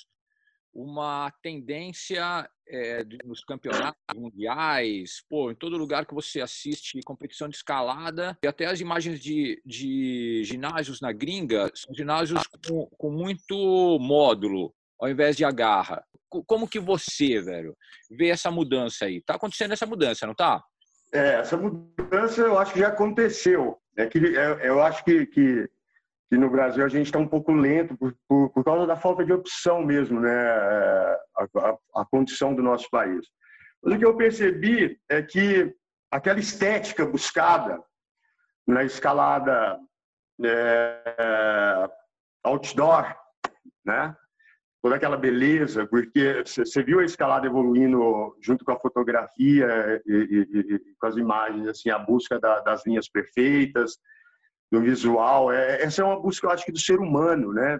uma 0.73 1.31
tendência 1.41 2.47
é, 2.67 3.03
nos 3.25 3.43
campeonatos 3.43 3.99
mundiais, 4.15 5.23
pô, 5.27 5.49
em 5.49 5.55
todo 5.55 5.75
lugar 5.75 6.05
que 6.05 6.13
você 6.13 6.39
assiste 6.39 7.01
competição 7.03 7.49
de 7.49 7.55
escalada, 7.55 8.37
e 8.43 8.47
até 8.47 8.65
as 8.65 8.79
imagens 8.79 9.19
de, 9.19 9.59
de 9.65 10.43
ginásios 10.43 11.01
na 11.01 11.11
gringa 11.11 11.71
são 11.73 11.95
ginásios 11.95 12.43
com, 12.67 12.85
com 12.95 13.09
muito 13.09 13.97
módulo, 13.99 14.71
ao 14.99 15.09
invés 15.09 15.35
de 15.35 15.43
agarra 15.43 16.05
como 16.29 16.67
que 16.67 16.79
você, 16.79 17.41
velho, 17.41 17.75
vê 18.09 18.29
essa 18.29 18.51
mudança 18.51 19.05
aí? 19.05 19.21
Tá 19.21 19.35
acontecendo 19.35 19.73
essa 19.73 19.85
mudança, 19.85 20.27
não 20.27 20.35
tá? 20.35 20.61
É, 21.13 21.35
essa 21.35 21.55
mudança 21.55 22.41
eu 22.41 22.57
acho 22.57 22.73
que 22.73 22.79
já 22.79 22.89
aconteceu. 22.89 23.77
É 23.97 24.05
que 24.05 24.19
é, 24.37 24.67
eu 24.67 24.81
acho 24.81 25.03
que, 25.03 25.25
que, 25.25 25.69
que 26.29 26.37
no 26.37 26.49
Brasil 26.49 26.85
a 26.85 26.89
gente 26.89 27.07
está 27.07 27.17
um 27.17 27.27
pouco 27.27 27.51
lento 27.51 27.97
por, 27.97 28.15
por, 28.27 28.49
por, 28.51 28.63
causa 28.63 28.85
da 28.85 28.95
falta 28.95 29.25
de 29.25 29.33
opção 29.33 29.83
mesmo, 29.83 30.19
né? 30.19 30.31
É, 30.31 31.19
a, 31.37 31.43
a, 31.59 32.01
a, 32.01 32.05
condição 32.05 32.53
do 32.53 32.61
nosso 32.61 32.89
país. 32.89 33.25
Mas 33.81 33.95
o 33.95 33.97
que 33.97 34.05
eu 34.05 34.17
percebi 34.17 34.99
é 35.09 35.21
que 35.21 35.73
aquela 36.11 36.39
estética 36.39 37.05
buscada 37.05 37.81
na 38.67 38.83
escalada 38.83 39.79
é, 40.43 41.89
outdoor, 42.43 43.15
né? 43.85 44.15
Toda 44.81 44.95
aquela 44.95 45.17
beleza, 45.17 45.85
porque 45.87 46.43
você 46.45 46.83
viu 46.83 46.99
a 46.99 47.05
escalada 47.05 47.47
evoluindo 47.47 48.35
junto 48.41 48.63
com 48.63 48.71
a 48.71 48.79
fotografia 48.79 50.01
e, 50.05 50.13
e, 50.13 50.59
e 50.75 50.79
com 50.99 51.07
as 51.07 51.17
imagens, 51.17 51.67
assim, 51.67 51.89
a 51.89 51.99
busca 51.99 52.39
da, 52.39 52.59
das 52.61 52.85
linhas 52.85 53.09
perfeitas, 53.09 53.97
do 54.71 54.81
visual. 54.81 55.51
É, 55.51 55.81
essa 55.81 56.01
é 56.01 56.05
uma 56.05 56.19
busca, 56.19 56.47
eu 56.47 56.51
acho 56.51 56.65
que, 56.65 56.71
do 56.71 56.79
ser 56.79 56.99
humano, 56.99 57.53
né? 57.53 57.79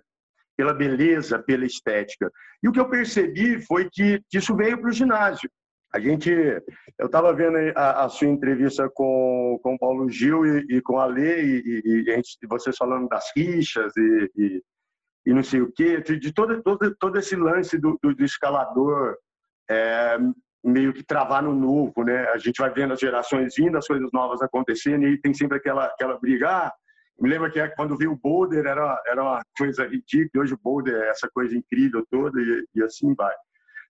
Pela 0.56 0.74
beleza, 0.74 1.38
pela 1.40 1.66
estética. 1.66 2.32
E 2.64 2.68
o 2.68 2.72
que 2.72 2.80
eu 2.80 2.90
percebi 2.90 3.62
foi 3.62 3.90
que, 3.92 4.22
isso 4.34 4.56
veio 4.56 4.80
para 4.80 4.90
o 4.90 4.94
ginásio. 4.94 5.50
A 5.94 6.00
gente, 6.00 6.30
eu 6.30 7.06
estava 7.06 7.34
vendo 7.34 7.58
a, 7.76 8.06
a, 8.06 8.10
sua 8.10 8.28
entrevista 8.28 8.90
com, 8.94 9.60
com 9.64 9.76
o 9.76 9.80
Paulo 9.80 10.10
Gil 10.10 10.46
e, 10.46 10.78
e 10.78 10.82
com 10.82 11.00
a 11.00 11.06
Lê, 11.06 11.44
e, 11.44 11.82
e, 11.86 12.04
gente, 12.04 12.38
vocês 12.48 12.76
falando 12.76 13.08
das 13.08 13.32
rixas 13.36 13.94
e, 13.96 14.62
e 15.28 15.34
não 15.34 15.44
sei 15.44 15.62
o 15.62 15.70
quê, 15.70 16.00
de 16.00 16.32
todo, 16.32 16.64
todo, 16.64 16.96
todo 16.96 17.20
esse 17.20 17.36
lance 17.36 17.78
do, 17.78 18.00
do, 18.02 18.16
do 18.16 18.24
escalador 18.24 19.18
é, 19.70 20.18
meio 20.64 20.94
que 20.94 21.04
travar 21.04 21.44
no 21.44 21.54
novo, 21.54 22.02
né? 22.06 22.30
A 22.30 22.38
gente 22.38 22.62
vai 22.62 22.70
vendo 22.70 22.94
as 22.94 23.00
gerações 23.02 23.56
vindo, 23.58 23.78
as 23.78 23.86
coisas 23.86 24.10
novas 24.14 24.42
acontecendo 24.42 25.06
e 25.06 25.20
tem 25.20 25.34
sempre 25.34 25.58
aquela, 25.58 25.84
aquela 25.84 26.18
briga. 26.18 26.50
Ah, 26.50 26.74
me 27.20 27.30
lembro 27.30 27.52
que 27.52 27.60
é 27.60 27.68
quando 27.68 27.98
vi 27.98 28.08
o 28.08 28.16
boulder 28.16 28.66
era, 28.66 29.04
era 29.06 29.22
uma 29.22 29.42
coisa 29.58 29.86
ridícula, 29.86 30.46
hoje 30.46 30.54
o 30.54 30.60
boulder 30.64 30.96
é 30.96 31.10
essa 31.10 31.30
coisa 31.30 31.58
incrível 31.58 32.08
toda 32.10 32.40
e, 32.40 32.66
e 32.76 32.82
assim 32.82 33.14
vai. 33.14 33.36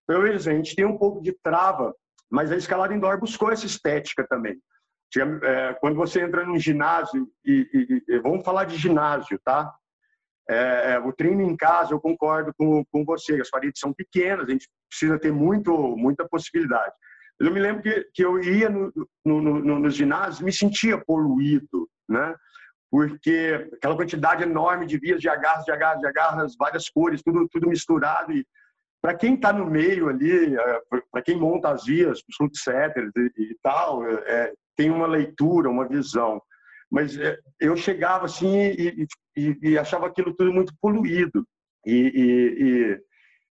Então, 0.09 0.19
a 0.19 0.37
gente 0.37 0.75
tem 0.75 0.85
um 0.85 0.97
pouco 0.97 1.21
de 1.21 1.37
trava, 1.43 1.93
mas 2.31 2.51
a 2.51 2.55
escalada 2.55 2.95
indoor 2.95 3.19
buscou 3.19 3.51
essa 3.51 3.67
estética 3.67 4.25
também. 4.27 4.59
É, 5.43 5.75
quando 5.75 5.97
você 5.97 6.19
entra 6.21 6.43
num 6.47 6.57
ginásio, 6.57 7.27
e, 7.45 7.69
e, 7.71 8.15
e, 8.15 8.19
vamos 8.21 8.43
falar 8.43 8.63
de 8.63 8.75
ginásio, 8.75 9.39
tá? 9.45 9.71
É, 10.49 10.93
é, 10.93 10.99
o 10.99 11.11
treino 11.11 11.41
em 11.41 11.55
casa, 11.57 11.93
eu 11.93 11.99
concordo 11.99 12.53
com, 12.57 12.83
com 12.85 13.03
você, 13.03 13.41
as 13.41 13.49
paredes 13.49 13.79
são 13.79 13.93
pequenas, 13.93 14.47
a 14.47 14.51
gente 14.51 14.69
precisa 14.89 15.19
ter 15.19 15.31
muito, 15.31 15.75
muita 15.97 16.27
possibilidade. 16.27 16.93
Eu 17.39 17.51
me 17.51 17.59
lembro 17.59 17.83
que, 17.83 18.07
que 18.13 18.23
eu 18.23 18.41
ia 18.41 18.69
no, 18.69 18.91
no, 19.25 19.41
no, 19.41 19.79
nos 19.79 19.95
ginásios 19.95 20.41
me 20.41 20.51
sentia 20.51 20.97
poluído, 20.97 21.87
né? 22.09 22.33
Porque 22.89 23.69
aquela 23.73 23.97
quantidade 23.97 24.43
enorme 24.43 24.85
de 24.87 24.97
vias 24.97 25.19
de 25.19 25.27
agarras, 25.27 25.65
de 25.65 25.71
agarras, 25.71 25.99
de 25.99 26.07
agarras, 26.07 26.55
várias 26.57 26.89
cores, 26.89 27.21
tudo, 27.21 27.47
tudo 27.51 27.67
misturado. 27.67 28.31
E, 28.31 28.45
para 29.01 29.13
quem 29.13 29.35
está 29.35 29.53
no 29.53 29.65
meio 29.65 30.09
ali, 30.09 30.57
é, 30.57 30.81
para 31.11 31.21
quem 31.21 31.37
monta 31.37 31.69
as 31.69 31.85
vias, 31.85 32.19
os 32.19 32.67
e, 33.15 33.43
e 33.43 33.57
tal, 33.61 34.03
é, 34.05 34.53
tem 34.75 34.89
uma 34.89 35.05
leitura, 35.05 35.69
uma 35.69 35.87
visão. 35.87 36.41
Mas 36.89 37.17
é, 37.17 37.37
eu 37.59 37.75
chegava 37.75 38.25
assim 38.25 38.57
e, 38.57 39.03
e, 39.03 39.07
e, 39.61 39.77
achava 39.77 40.07
aquilo 40.07 40.33
tudo 40.35 40.51
muito 40.51 40.73
poluído. 40.81 41.45
E, 41.85 42.99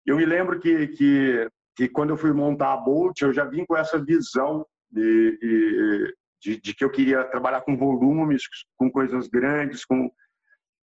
eu 0.05 0.17
me 0.17 0.25
lembro 0.25 0.59
que, 0.59 0.87
que, 0.87 1.47
que, 1.75 1.89
quando 1.89 2.11
eu 2.11 2.17
fui 2.17 2.33
montar 2.33 2.73
a 2.73 2.77
Bolt, 2.77 3.21
eu 3.21 3.33
já 3.33 3.45
vim 3.45 3.65
com 3.65 3.77
essa 3.77 4.03
visão 4.03 4.65
de, 4.91 6.13
de, 6.41 6.61
de 6.61 6.73
que 6.73 6.83
eu 6.83 6.89
queria 6.89 7.23
trabalhar 7.25 7.61
com 7.61 7.77
volumes, 7.77 8.43
com 8.77 8.91
coisas 8.91 9.27
grandes, 9.27 9.85
com 9.85 10.11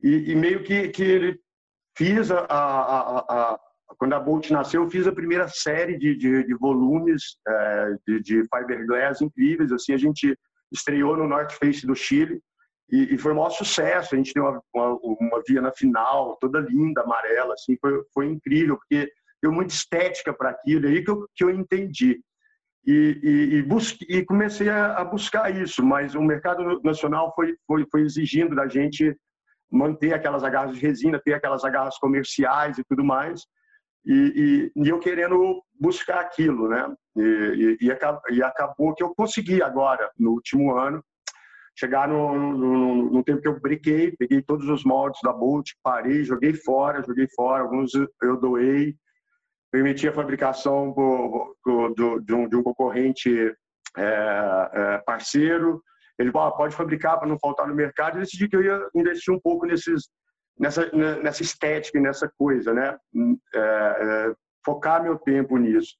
e, 0.02 0.35
meio 0.35 0.62
que, 0.62 0.88
que 0.88 1.38
fiz 1.97 2.30
a, 2.30 2.47
a, 2.49 3.52
a 3.52 3.61
quando 3.99 4.14
a 4.14 4.21
Bolt 4.21 4.50
nasceu, 4.50 4.83
eu 4.83 4.90
fiz 4.90 5.07
a 5.07 5.12
primeira 5.12 5.49
série 5.49 5.99
de, 5.99 6.16
de, 6.16 6.45
de 6.45 6.54
volumes 6.54 7.37
é, 7.47 7.97
de, 8.07 8.23
de, 8.23 8.42
fiberglass 8.45 9.21
incríveis. 9.21 9.73
Assim, 9.73 9.92
a 9.92 9.99
gente 9.99 10.37
estreou 10.73 11.16
no 11.16 11.26
North 11.26 11.52
Face 11.52 11.87
do 11.87 11.95
Chile 11.95 12.40
e, 12.90 13.14
e 13.14 13.18
foi 13.18 13.32
um 13.32 13.37
maior 13.37 13.50
sucesso. 13.50 14.14
A 14.14 14.18
gente 14.18 14.32
deu 14.35 14.44
uma, 14.44 14.62
uma, 14.75 14.99
uma, 15.02 15.42
via 15.47 15.61
na 15.61 15.73
final, 15.73 16.37
toda 16.40 16.61
linda, 16.61 17.02
amarela. 17.02 17.54
Assim, 17.54 17.76
foi, 17.80 18.02
foi 18.12 18.26
incrível, 18.26 18.76
porque 18.76 19.11
deu 19.42 19.52
muita 19.52 19.73
estética 19.73 20.32
para 20.32 20.50
aquilo. 20.50 20.87
Aí 20.87 21.04
que 21.04 21.11
eu, 21.11 21.28
que 21.35 21.44
eu 21.44 21.50
entendi. 21.50 22.20
E, 22.87 23.20
e, 23.23 23.54
e, 23.56 23.62
busque, 23.62 24.06
e 24.09 24.25
comecei 24.25 24.68
a, 24.68 24.94
a, 24.97 25.04
buscar 25.04 25.54
isso, 25.54 25.85
mas 25.85 26.14
o 26.14 26.23
mercado 26.23 26.80
nacional 26.82 27.32
foi, 27.35 27.54
foi, 27.66 27.87
foi 27.90 28.02
exigindo 28.02 28.56
da 28.56 28.66
gente 28.66 29.14
manter 29.70 30.14
aquelas 30.14 30.42
agarras 30.42 30.75
de 30.75 30.80
resina, 30.80 31.20
ter 31.23 31.35
aquelas 31.35 31.62
agarras 31.62 31.99
comerciais 31.99 32.78
e 32.78 32.85
tudo 32.85 33.04
mais 33.04 33.44
e, 34.04 34.73
e, 34.75 34.88
eu 34.88 34.99
querendo 34.99 35.62
buscar 35.78 36.20
aquilo, 36.20 36.68
né? 36.68 36.87
E, 37.16 37.78
e, 37.82 38.42
acabou 38.42 38.94
que 38.94 39.02
eu 39.02 39.14
consegui 39.14 39.62
agora, 39.62 40.11
no 40.18 40.32
último 40.32 40.75
ano, 40.75 41.04
chegar 41.81 42.07
no, 42.07 42.37
no, 42.37 43.11
no, 43.11 43.25
tempo 43.25 43.41
que 43.41 43.49
eu 43.49 43.59
brinquei, 43.59 44.15
peguei 44.19 44.43
todos 44.43 44.69
os 44.69 44.85
moldes 44.85 45.19
da 45.23 45.33
Bolt, 45.33 45.71
parei, 45.83 46.23
joguei 46.23 46.53
fora, 46.53 47.03
joguei 47.03 47.27
fora, 47.35 47.63
alguns 47.63 47.93
eu 47.95 48.37
doei, 48.39 48.95
permiti 49.73 50.07
a 50.07 50.13
fabricação 50.13 50.93
do, 50.93 51.57
do, 51.65 52.21
de, 52.21 52.35
um, 52.35 52.49
de, 52.49 52.57
um, 52.57 52.63
concorrente 52.63 53.31
é, 53.97 54.71
é, 54.73 54.99
parceiro, 55.07 55.83
ele 56.19 56.31
falou, 56.31 56.49
ah, 56.49 56.53
pode 56.53 56.77
fabricar 56.77 57.19
para 57.19 57.29
não 57.29 57.39
faltar 57.39 57.67
no 57.67 57.75
mercado, 57.75 58.19
e 58.19 58.21
decidi 58.21 58.47
que 58.47 58.57
eu 58.57 58.63
ia 58.63 58.89
investir 58.95 59.33
um 59.33 59.41
pouco 59.41 59.65
nesses 59.65 60.11
nessa, 60.59 60.91
nessa 60.93 61.43
estética 61.43 61.99
nessa 61.99 62.31
coisa, 62.37 62.75
né? 62.75 62.95
É, 63.55 63.59
é, 63.59 64.35
focar 64.63 65.03
meu 65.03 65.19
tempo 65.19 65.57
nisso. 65.57 65.97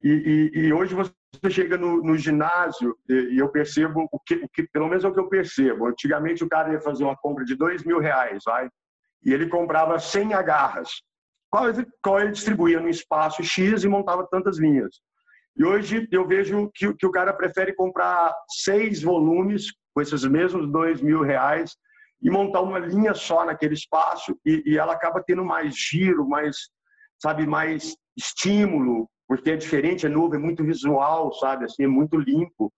E, 0.00 0.52
e, 0.54 0.58
e 0.60 0.72
hoje 0.72 0.94
você 0.94 1.10
chega 1.50 1.76
no, 1.76 2.02
no 2.02 2.16
ginásio 2.16 2.96
e, 3.08 3.34
e, 3.34 3.38
eu 3.38 3.48
percebo 3.48 4.08
o 4.12 4.18
que, 4.20 4.34
o 4.34 4.48
que, 4.48 4.64
pelo 4.64 4.88
menos 4.88 5.04
é 5.04 5.08
o 5.08 5.12
que 5.12 5.20
eu 5.20 5.28
percebo. 5.28 5.86
Antigamente 5.86 6.44
o 6.44 6.48
cara 6.48 6.72
ia 6.72 6.80
fazer 6.80 7.04
uma 7.04 7.16
compra 7.16 7.44
de 7.44 7.54
dois 7.54 7.84
mil 7.84 7.98
reais, 7.98 8.42
vai, 8.44 8.68
e 9.24 9.32
ele 9.32 9.48
comprava 9.48 9.98
100 9.98 10.34
agarras, 10.34 10.90
qual, 11.50 11.64
qual 12.02 12.20
ele 12.20 12.32
distribuía 12.32 12.80
no 12.80 12.88
espaço 12.88 13.42
X 13.42 13.84
e 13.84 13.88
montava 13.88 14.26
tantas 14.30 14.58
linhas. 14.58 15.00
E 15.56 15.64
hoje 15.64 16.06
eu 16.12 16.26
vejo 16.26 16.70
que, 16.74 16.92
que 16.94 17.06
o 17.06 17.10
cara 17.10 17.32
prefere 17.32 17.74
comprar 17.74 18.34
seis 18.48 19.02
volumes 19.02 19.72
com 19.94 20.02
esses 20.02 20.22
mesmos 20.24 20.70
dois 20.70 21.00
mil 21.00 21.22
reais 21.22 21.74
e 22.22 22.30
montar 22.30 22.60
uma 22.60 22.78
linha 22.78 23.14
só 23.14 23.44
naquele 23.44 23.74
espaço 23.74 24.38
e, 24.44 24.62
e, 24.66 24.78
ela 24.78 24.92
acaba 24.92 25.22
tendo 25.26 25.44
mais 25.44 25.74
giro, 25.74 26.28
mais, 26.28 26.56
sabe, 27.22 27.46
mais 27.46 27.96
estímulo, 28.16 29.08
porque 29.26 29.50
é 29.50 29.56
diferente, 29.56 30.06
é 30.06 30.08
novo, 30.08 30.34
é 30.34 30.38
muito 30.38 30.64
visual, 30.64 31.32
sabe, 31.34 31.64
assim, 31.64 31.84
é 31.84 31.88
muito 31.88 32.16
limpo. 32.16 32.72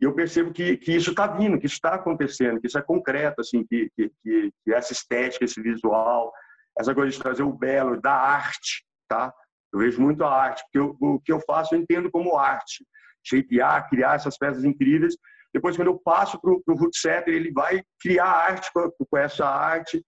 E 0.00 0.04
eu 0.04 0.14
percebo 0.14 0.52
que, 0.52 0.76
que 0.76 0.92
isso 0.92 1.10
está 1.10 1.26
vindo, 1.26 1.58
que 1.58 1.66
isso 1.66 1.76
está 1.76 1.94
acontecendo, 1.94 2.60
que 2.60 2.66
isso 2.66 2.78
é 2.78 2.82
concreto, 2.82 3.40
assim, 3.40 3.64
que, 3.64 3.90
que, 3.96 4.10
que, 4.22 4.52
essa 4.74 4.92
estética, 4.92 5.44
esse 5.44 5.60
visual, 5.62 6.32
essa 6.78 6.94
coisa 6.94 7.10
de 7.10 7.18
trazer 7.18 7.42
o 7.42 7.52
belo, 7.52 8.00
da 8.00 8.12
arte, 8.12 8.84
tá? 9.08 9.32
Eu 9.72 9.80
vejo 9.80 10.00
muito 10.00 10.24
a 10.24 10.30
arte, 10.32 10.62
porque 10.64 10.78
eu, 10.78 10.96
o 11.00 11.20
que 11.20 11.32
eu 11.32 11.40
faço 11.40 11.74
eu 11.74 11.80
entendo 11.80 12.10
como 12.10 12.36
arte. 12.36 12.84
Shapear, 13.24 13.88
criar 13.88 14.16
essas 14.16 14.36
peças 14.36 14.64
incríveis 14.64 15.16
depois, 15.54 15.76
quando 15.76 15.88
eu 15.88 15.98
passo 16.00 16.38
para 16.40 16.50
o 16.50 16.62
root 16.66 16.98
setter, 16.98 17.32
ele 17.32 17.52
vai 17.52 17.80
criar 18.00 18.26
arte 18.26 18.68
com, 18.74 18.90
com 19.08 19.16
essa 19.16 19.46
arte. 19.46 20.04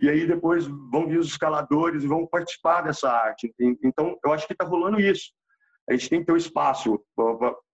E 0.00 0.10
aí 0.10 0.26
depois 0.26 0.66
vão 0.66 1.06
vir 1.06 1.18
os 1.18 1.28
escaladores 1.28 2.04
e 2.04 2.06
vão 2.06 2.26
participar 2.26 2.82
dessa 2.82 3.10
arte. 3.10 3.52
Então, 3.82 4.18
eu 4.24 4.32
acho 4.32 4.46
que 4.46 4.52
está 4.52 4.64
rolando 4.64 5.00
isso. 5.00 5.32
A 5.88 5.92
gente 5.92 6.10
tem 6.10 6.20
que 6.20 6.26
ter 6.26 6.32
um 6.32 6.36
espaço 6.36 7.02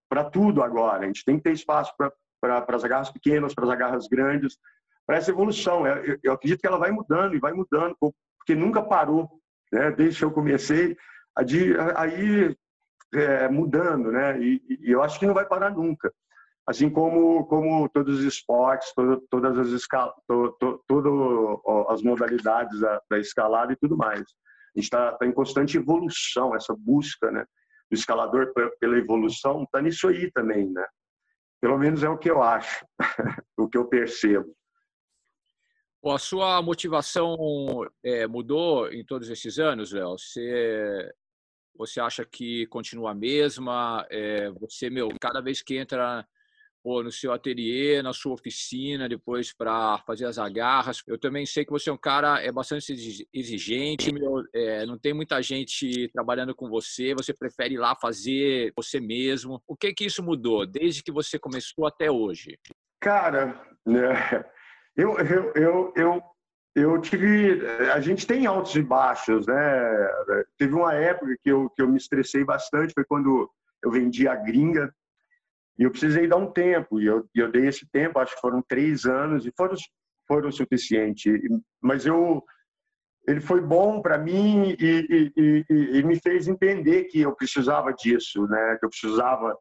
para 0.09 0.25
tudo 0.25 0.63
agora. 0.63 1.03
A 1.03 1.07
gente 1.07 1.25
tem 1.25 1.37
que 1.37 1.43
ter 1.43 1.53
espaço 1.53 1.93
para 1.97 2.65
as 2.69 2.85
agarras 2.85 3.11
pequenas, 3.11 3.55
para 3.55 3.65
as 3.65 3.71
agarras 3.71 4.07
grandes, 4.07 4.57
para 5.07 5.17
essa 5.17 5.31
evolução. 5.31 5.87
Eu, 5.87 6.19
eu, 6.23 6.33
acredito 6.33 6.61
que 6.61 6.67
ela 6.67 6.79
vai 6.79 6.93
mudando 6.93 7.35
e 7.35 7.41
vai 7.41 7.53
mudando, 7.53 7.97
porque 7.99 8.55
nunca 8.55 8.83
parou, 8.83 9.29
né? 9.73 9.91
Desde 9.91 10.21
que 10.21 10.25
eu 10.25 10.31
comecei, 10.31 10.97
aí 11.97 12.57
é, 13.15 13.49
mudando, 13.49 14.13
né? 14.13 14.41
E, 14.41 14.63
e, 14.69 14.91
eu 14.91 15.03
acho 15.03 15.19
que 15.19 15.27
não 15.27 15.35
vai 15.35 15.47
parar 15.47 15.71
nunca 15.71 16.13
assim 16.67 16.89
como 16.89 17.45
como 17.47 17.89
todos 17.89 18.21
os 18.21 18.25
esportes, 18.25 18.93
todo, 18.95 19.21
todas 19.31 19.59
as 19.59 19.69
escal, 19.69 20.15
to, 20.29 20.57
to, 20.61 20.85
todo 20.87 21.63
as 21.89 22.03
modalidades 22.03 22.81
da, 22.81 23.01
da, 23.11 23.19
escalada 23.19 23.73
e 23.73 23.77
tudo 23.77 23.97
mais. 23.97 24.21
A 24.21 24.79
gente 24.79 24.85
está 24.85 25.13
tá 25.13 25.27
em 25.27 25.33
constante 25.33 25.77
evolução, 25.77 26.55
essa 26.55 26.75
busca, 26.75 27.31
né, 27.31 27.45
do 27.91 27.95
escalador 27.95 28.53
pela 28.81 28.97
evolução 28.97 29.65
está 29.65 29.83
nisso 29.83 30.09
aí 30.09 30.31
também, 30.33 30.71
né? 30.71 30.85
Pelo 31.61 31.79
menos 31.79 32.03
é 32.03 32.09
o 32.09 32.19
que 32.19 32.31
eu 32.31 32.43
acho, 32.43 32.85
o 33.57 33.69
que 33.69 33.79
eu 33.79 33.87
percebo. 33.87 34.55
Bom, 36.03 36.13
a 36.13 36.19
sua 36.19 36.61
motivação 36.61 37.37
é, 38.03 38.27
mudou 38.27 38.91
em 38.91 39.05
todos 39.05 39.31
esses 39.31 39.61
anos, 39.61 39.93
Léo? 39.93 40.19
Você, 40.19 41.13
você 41.77 42.01
acha 42.01 42.25
que 42.25 42.67
continua 42.67 43.13
a 43.13 43.15
mesma? 43.15 44.05
É, 44.11 44.51
você, 44.51 44.91
meu, 44.91 45.09
cada 45.21 45.41
vez 45.41 45.63
que 45.63 45.77
entra 45.77 46.27
pô, 46.83 47.03
no 47.03 47.13
seu 47.13 47.33
ateliê, 47.33 48.03
na 48.03 48.13
sua 48.13 48.33
oficina, 48.33 49.09
depois 49.09 49.53
para 49.53 49.99
fazer 50.07 50.27
as 50.27 50.39
agarras. 50.39 51.03
Eu 51.07 51.19
também 51.19 51.47
sei 51.47 51.65
que 51.65 51.71
você 51.71 51.91
é 51.91 51.93
um 51.93 51.99
cara 51.99 52.43
é 52.43 52.51
bastante 52.51 53.27
exigente, 53.33 54.13
meu, 54.13 54.43
é, 54.55 54.85
não 54.85 54.99
tem 54.99 55.15
muita 55.15 55.41
gente 55.41 56.09
trabalhando 56.13 56.55
com 56.55 56.69
você, 56.69 57.15
você 57.15 57.33
prefere 57.33 57.75
ir 57.75 57.79
lá 57.79 57.95
fazer 57.95 58.73
você 58.77 59.01
mesmo. 59.01 59.63
O 59.67 59.77
que 59.77 59.93
que 59.93 60.07
isso 60.07 60.23
mudou 60.23 60.67
desde 60.67 61.03
que 61.03 61.13
você 61.13 61.39
começou 61.39 61.87
até 61.87 62.11
hoje? 62.11 62.59
Cara, 63.01 63.61
né, 63.87 64.45
eu, 64.97 65.17
eu, 65.19 65.53
eu, 65.55 65.93
eu, 65.97 66.23
eu 66.75 67.01
tive. 67.01 67.67
A 67.93 68.01
gente 68.01 68.27
tem 68.27 68.47
altos 68.47 68.75
e 68.75 68.83
baixos, 68.83 69.47
né? 69.47 70.09
Teve 70.59 70.75
uma 70.75 70.95
época 70.95 71.37
que 71.43 71.51
eu, 71.51 71.71
que 71.71 71.83
eu 71.83 71.89
me 71.89 71.97
estressei 71.97 72.45
bastante, 72.45 72.95
foi 72.95 73.05
quando 73.05 73.51
eu 73.85 73.91
vendi 73.91 74.29
a 74.29 74.35
gringa 74.35 74.93
e 75.79 75.85
eu 75.85 75.91
precisei 75.91 76.29
dar 76.29 76.37
um 76.37 76.51
tempo, 76.51 77.01
e 77.01 77.07
eu, 77.07 77.27
eu 77.35 77.51
dei 77.51 77.67
esse 77.67 77.87
tempo, 77.91 78.19
acho 78.19 78.35
que 78.35 78.41
foram 78.41 78.63
três 78.69 79.05
anos, 79.05 79.47
e 79.47 79.53
foram, 79.57 79.75
foram 80.29 80.53
suficiente. 80.53 81.31
Mas 81.81 82.05
eu, 82.05 82.45
ele 83.27 83.41
foi 83.41 83.61
bom 83.61 84.03
para 84.03 84.19
mim 84.19 84.77
e, 84.79 85.33
e, 85.37 85.65
e, 85.71 85.99
e, 85.99 86.03
me 86.03 86.19
fez 86.21 86.49
entender 86.49 87.05
que 87.05 87.21
eu 87.21 87.35
precisava 87.35 87.93
disso, 87.93 88.47
né? 88.47 88.77
Que 88.79 88.87
eu 88.87 88.91
precisava, 88.91 89.57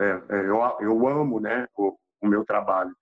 é, 0.00 0.04
é, 0.04 0.40
eu, 0.46 0.60
eu 0.80 1.08
amo, 1.08 1.40
né? 1.40 1.66
O, 1.76 1.96
o, 2.22 2.26
meu 2.26 2.44
trabalho. 2.44 2.94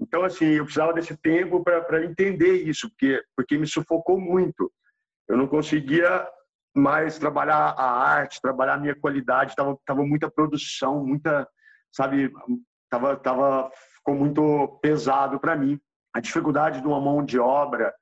Então 0.00 0.24
assim, 0.24 0.46
eu 0.46 0.64
precisava 0.64 0.92
desse 0.92 1.16
tempo 1.16 1.62
para 1.62 2.04
entender 2.04 2.62
isso, 2.64 2.88
porque 2.90 3.22
porque 3.36 3.56
me 3.56 3.66
sufocou 3.66 4.20
muito. 4.20 4.70
Eu 5.28 5.36
não 5.36 5.46
conseguia 5.46 6.28
mais 6.74 7.18
trabalhar 7.18 7.74
a 7.78 7.90
arte, 8.10 8.42
trabalhar 8.42 8.74
a 8.74 8.78
minha 8.78 8.94
qualidade. 8.94 9.54
Tava 9.54 9.78
tava 9.86 10.04
muita 10.04 10.30
produção, 10.30 11.04
muita 11.04 11.48
sabe, 11.94 12.32
tava, 12.90 13.16
tava, 13.16 13.70
ficou 13.96 14.14
muito 14.14 14.78
pesado 14.82 15.38
para 15.38 15.56
mim. 15.56 15.78
A 16.12 16.20
dificuldade 16.20 16.80
de 16.80 16.86
uma 16.86 17.00
mão 17.00 17.24
de 17.24 17.38
obra 17.38 17.94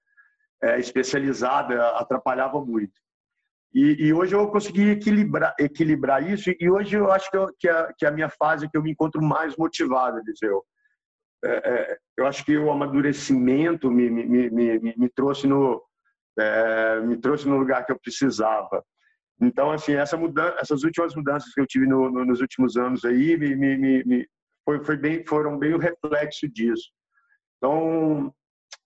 é, 0.62 0.78
especializada 0.78 1.88
atrapalhava 1.98 2.64
muito. 2.64 2.92
E, 3.74 4.06
e, 4.06 4.12
hoje 4.12 4.34
eu 4.34 4.48
consegui 4.48 4.90
equilibrar, 4.90 5.54
equilibrar 5.58 6.22
isso, 6.28 6.50
e 6.60 6.70
hoje 6.70 6.96
eu 6.96 7.10
acho 7.10 7.30
que, 7.30 7.36
eu, 7.36 7.48
que, 7.58 7.68
a, 7.68 7.92
que 7.96 8.04
a 8.04 8.10
minha 8.10 8.28
fase 8.28 8.66
é 8.66 8.68
que 8.68 8.76
eu 8.76 8.82
me 8.82 8.90
encontro 8.90 9.22
mais 9.22 9.56
motivado, 9.56 10.18
Eliseu. 10.18 10.62
É, 11.44 11.50
é, 11.50 11.98
eu 12.18 12.26
acho 12.26 12.44
que 12.44 12.56
o 12.56 12.70
amadurecimento 12.70 13.90
me, 13.90 14.10
me, 14.10 14.50
me, 14.50 14.78
me, 14.78 14.94
me 14.96 15.08
trouxe 15.08 15.46
no, 15.46 15.82
é, 16.38 17.00
me 17.00 17.16
trouxe 17.16 17.48
no 17.48 17.56
lugar 17.56 17.84
que 17.84 17.92
eu 17.92 17.98
precisava. 17.98 18.84
Então, 19.42 19.72
assim, 19.72 19.94
essa 19.94 20.16
mudança, 20.16 20.56
essas 20.60 20.84
últimas 20.84 21.16
mudanças 21.16 21.52
que 21.52 21.60
eu 21.60 21.66
tive 21.66 21.84
no, 21.86 22.08
no, 22.08 22.24
nos 22.24 22.40
últimos 22.40 22.76
anos 22.76 23.04
aí 23.04 23.36
me, 23.36 23.56
me, 23.56 24.04
me 24.04 24.28
foi, 24.64 24.84
foi, 24.84 24.96
bem, 24.96 25.26
foram 25.26 25.58
bem 25.58 25.74
o 25.74 25.78
reflexo 25.78 26.48
disso. 26.48 26.92
Então, 27.56 28.32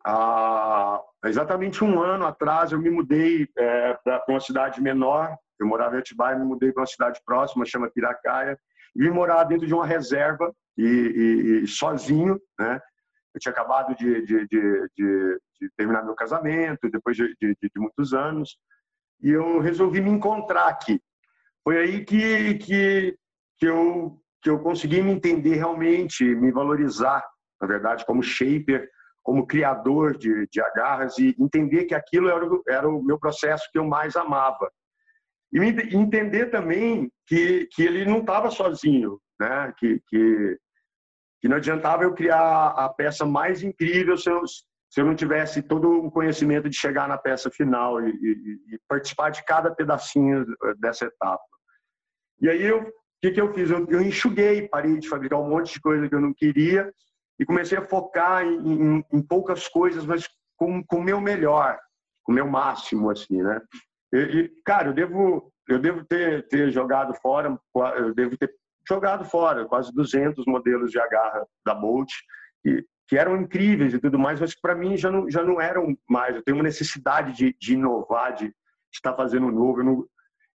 a, 0.07 0.99
exatamente 1.27 1.85
um 1.85 2.01
ano 2.01 2.25
atrás 2.25 2.73
eu 2.73 2.81
me 2.81 2.89
mudei 2.89 3.47
é, 3.59 3.95
para 4.03 4.25
uma 4.31 4.41
cidade 4.41 4.81
menor. 4.81 5.37
Eu 5.61 5.67
morava 5.67 5.97
em 5.97 5.99
Atibaia, 5.99 6.39
me 6.39 6.47
mudei 6.47 6.73
para 6.73 6.81
uma 6.81 6.87
cidade 6.87 7.21
próxima, 7.27 7.67
chama 7.67 7.91
Piracaia. 7.91 8.59
Vim 8.95 9.11
morar 9.11 9.45
dentro 9.45 9.67
de 9.67 9.75
uma 9.75 9.87
reserva 9.87 10.51
e, 10.79 10.83
e, 10.83 11.65
e 11.65 11.67
sozinho, 11.67 12.41
né? 12.59 12.81
Eu 13.35 13.41
tinha 13.41 13.53
acabado 13.53 13.95
de, 13.95 14.23
de, 14.25 14.47
de, 14.47 14.89
de 14.97 15.71
terminar 15.77 16.03
meu 16.03 16.15
casamento, 16.15 16.91
depois 16.91 17.15
de, 17.15 17.37
muitos 17.77 18.15
anos, 18.15 18.57
e 19.21 19.31
eu 19.31 19.61
resolvi 19.61 20.01
me 20.01 20.11
encontrar 20.11 20.69
aqui. 20.69 21.01
Foi 21.65 21.79
aí 21.79 22.05
que, 22.05 22.55
que, 22.55 23.17
que, 23.59 23.67
eu, 23.67 24.21
que 24.43 24.51
eu 24.51 24.59
consegui 24.61 25.03
me 25.03 25.11
entender 25.11 25.57
realmente, 25.57 26.25
me 26.25 26.53
valorizar, 26.53 27.25
na 27.61 27.67
verdade, 27.67 28.05
como 28.07 28.23
shaper, 28.23 28.89
como 29.27 29.47
criador 29.47 30.17
de, 30.17 30.47
de 30.47 30.61
agarras 30.61 31.19
e 31.19 31.35
entender 31.39 31.87
que 31.87 31.95
aquilo 31.95 32.29
era, 32.29 32.47
o, 32.47 32.63
era 32.69 32.89
o 32.89 33.03
meu 33.03 33.19
processo 33.19 33.69
que 33.73 33.79
eu 33.79 33.85
mais 33.85 34.15
amava. 34.15 34.71
E 35.53 35.59
me, 35.59 35.71
entender 35.93 36.47
também 36.47 37.11
que, 37.27 37.67
que 37.73 37.83
ele 37.83 38.05
não 38.05 38.21
estava 38.21 38.51
sozinho, 38.51 39.21
né? 39.41 39.73
que, 39.79 40.01
que, 40.07 40.59
que 41.41 41.49
não 41.49 41.57
adiantava 41.57 42.05
eu 42.05 42.15
criar 42.15 42.69
a 42.69 42.89
peça 42.89 43.27
mais 43.27 43.65
incrível 43.65 44.17
se 44.17 44.31
eu, 44.31 44.43
se 44.97 45.03
eu 45.03 45.05
não 45.05 45.15
tivesse 45.15 45.61
todo 45.61 46.07
o 46.07 46.11
conhecimento 46.11 46.71
de 46.71 46.75
chegar 46.75 47.07
na 47.07 47.19
peça 47.19 47.51
final 47.51 48.01
e, 48.01 48.11
e, 48.13 48.75
e 48.75 48.81
participar 48.89 49.29
de 49.29 49.45
cada 49.45 49.71
pedacinho 49.71 50.47
dessa 50.79 51.05
etapa. 51.05 51.45
E 52.41 52.49
aí 52.49 52.73
o 52.73 52.91
que, 53.21 53.31
que 53.31 53.39
eu 53.39 53.53
fiz? 53.53 53.69
Eu, 53.69 53.87
eu 53.91 54.01
enxuguei, 54.01 54.67
parei 54.67 54.99
de 54.99 55.07
fabricar 55.07 55.39
um 55.39 55.51
monte 55.51 55.75
de 55.75 55.83
coisa 55.83 56.09
que 56.09 56.15
eu 56.15 56.21
não 56.23 56.33
queria 56.33 56.91
e 57.39 57.45
comecei 57.45 57.77
a 57.77 57.87
focar 57.87 58.43
em, 58.43 58.57
em, 58.57 59.05
em 59.13 59.21
poucas 59.21 59.69
coisas, 59.69 60.07
mas 60.07 60.27
com, 60.57 60.83
com 60.83 60.97
o 60.97 61.05
meu 61.05 61.21
melhor, 61.21 61.79
com 62.25 62.33
o 62.33 62.35
meu 62.35 62.47
máximo, 62.47 63.11
assim, 63.11 63.43
né? 63.43 63.61
E, 64.15 64.17
e, 64.17 64.63
cara, 64.65 64.89
eu 64.89 64.95
devo, 64.95 65.53
eu 65.69 65.79
devo 65.79 66.07
ter, 66.07 66.49
ter 66.49 66.71
jogado 66.71 67.13
fora, 67.21 67.55
eu 67.99 68.15
devo 68.15 68.35
ter 68.39 68.51
jogado 68.89 69.27
fora 69.27 69.67
quase 69.67 69.93
200 69.93 70.47
modelos 70.47 70.91
de 70.91 70.99
agarra 70.99 71.47
da 71.67 71.75
Bolt, 71.75 72.11
que, 72.63 72.83
que 73.09 73.17
eram 73.17 73.41
incríveis 73.41 73.95
e 73.95 73.99
tudo 73.99 74.19
mais, 74.19 74.41
mas 74.41 74.55
que 74.55 74.61
para 74.61 74.75
mim 74.75 74.97
já 74.97 75.11
não, 75.11 75.31
já 75.31 75.43
não 75.43 75.61
eram 75.61 75.97
mais. 76.09 76.35
Eu 76.35 76.43
tenho 76.43 76.57
uma 76.57 76.65
necessidade 76.65 77.33
de, 77.33 77.57
de 77.59 77.75
inovar, 77.75 78.35
de 78.35 78.53
estar 78.93 79.15
fazendo 79.15 79.51
novo. 79.51 79.83
Não... 79.83 80.05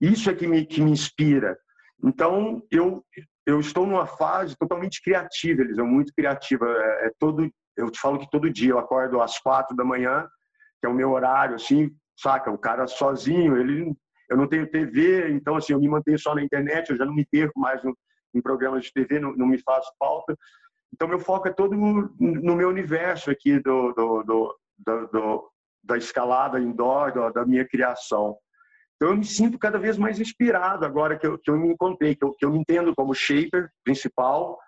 Isso 0.01 0.29
é 0.29 0.33
que 0.33 0.47
me, 0.47 0.65
que 0.65 0.81
me 0.81 0.91
inspira. 0.91 1.57
Então, 2.03 2.63
eu, 2.71 3.05
eu 3.45 3.59
estou 3.59 3.85
numa 3.85 4.07
fase 4.07 4.55
totalmente 4.57 5.01
criativa, 5.01 5.61
eles 5.61 5.75
são 5.75 5.85
muito 5.85 6.13
criativa. 6.13 6.65
É, 6.65 7.07
é, 7.07 7.11
todo, 7.19 7.51
eu 7.77 7.91
te 7.91 7.99
falo 7.99 8.19
que 8.19 8.29
todo 8.29 8.49
dia 8.49 8.71
eu 8.71 8.79
acordo 8.79 9.21
às 9.21 9.37
quatro 9.39 9.75
da 9.75 9.83
manhã, 9.83 10.27
que 10.79 10.87
é 10.87 10.89
o 10.89 10.93
meu 10.93 11.11
horário, 11.11 11.55
assim, 11.55 11.91
saca? 12.17 12.49
O 12.49 12.57
cara 12.57 12.87
sozinho, 12.87 13.57
ele, 13.57 13.93
eu 14.29 14.37
não 14.37 14.47
tenho 14.47 14.69
TV, 14.69 15.31
então 15.31 15.55
assim, 15.55 15.73
eu 15.73 15.79
me 15.79 15.89
mantenho 15.89 16.17
só 16.17 16.33
na 16.33 16.43
internet, 16.43 16.89
eu 16.89 16.97
já 16.97 17.05
não 17.05 17.13
me 17.13 17.25
perco 17.25 17.59
mais 17.59 17.83
no, 17.83 17.95
em 18.33 18.41
programas 18.41 18.85
de 18.85 18.93
TV, 18.93 19.19
não, 19.19 19.35
não 19.35 19.47
me 19.47 19.59
faz 19.61 19.85
falta. 19.97 20.37
Então 20.93 21.07
meu 21.07 21.19
foco 21.19 21.47
é 21.47 21.53
todo 21.53 21.75
no, 21.75 22.55
meu 22.55 22.69
universo 22.69 23.29
aqui 23.31 23.59
do, 23.59 23.93
do, 23.93 24.23
do, 24.23 25.07
do 25.07 25.51
da 25.83 25.97
escalada 25.97 26.59
indoor, 26.59 27.31
da 27.31 27.45
minha 27.45 27.65
criação. 27.65 28.37
Então, 28.95 29.13
eu 29.13 29.17
me 29.17 29.23
sinto 29.23 29.57
cada 29.57 29.79
vez 29.79 29.97
mais 29.97 30.19
inspirado 30.19 30.85
agora 30.85 31.17
que 31.17 31.25
eu, 31.25 31.39
que 31.39 31.49
eu 31.49 31.57
me 31.57 31.69
encontrei, 31.69 32.15
que 32.15 32.23
eu, 32.23 32.33
que 32.33 32.45
eu 32.45 32.51
me 32.51 32.59
entendo 32.59 32.93
como 32.93 33.15
shaper 33.15 33.69
principal, 33.81 34.59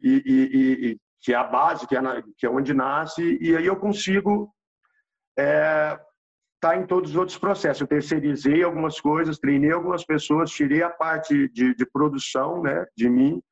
e, 0.00 0.22
e, 0.24 0.86
e 0.90 0.98
que 1.20 1.32
é 1.32 1.36
a 1.36 1.44
base, 1.44 1.86
que 1.86 1.96
é, 1.96 2.00
na, 2.00 2.22
que 2.38 2.46
é 2.46 2.50
onde 2.50 2.72
nasce, 2.72 3.38
e 3.40 3.56
aí 3.56 3.66
eu 3.66 3.76
consigo 3.76 4.52
é, 5.36 5.98
tá 6.60 6.76
em 6.76 6.86
todos 6.86 7.10
os 7.10 7.16
outros 7.16 7.38
processos. 7.38 7.80
Eu 7.80 7.88
terceirizei 7.88 8.62
algumas 8.62 9.00
coisas, 9.00 9.38
treinei 9.38 9.72
algumas 9.72 10.04
pessoas, 10.04 10.50
tirei 10.50 10.82
a 10.82 10.90
parte 10.90 11.48
de, 11.48 11.74
de 11.74 11.86
produção 11.86 12.62
né, 12.62 12.86
de 12.96 13.08
mim, 13.08 13.42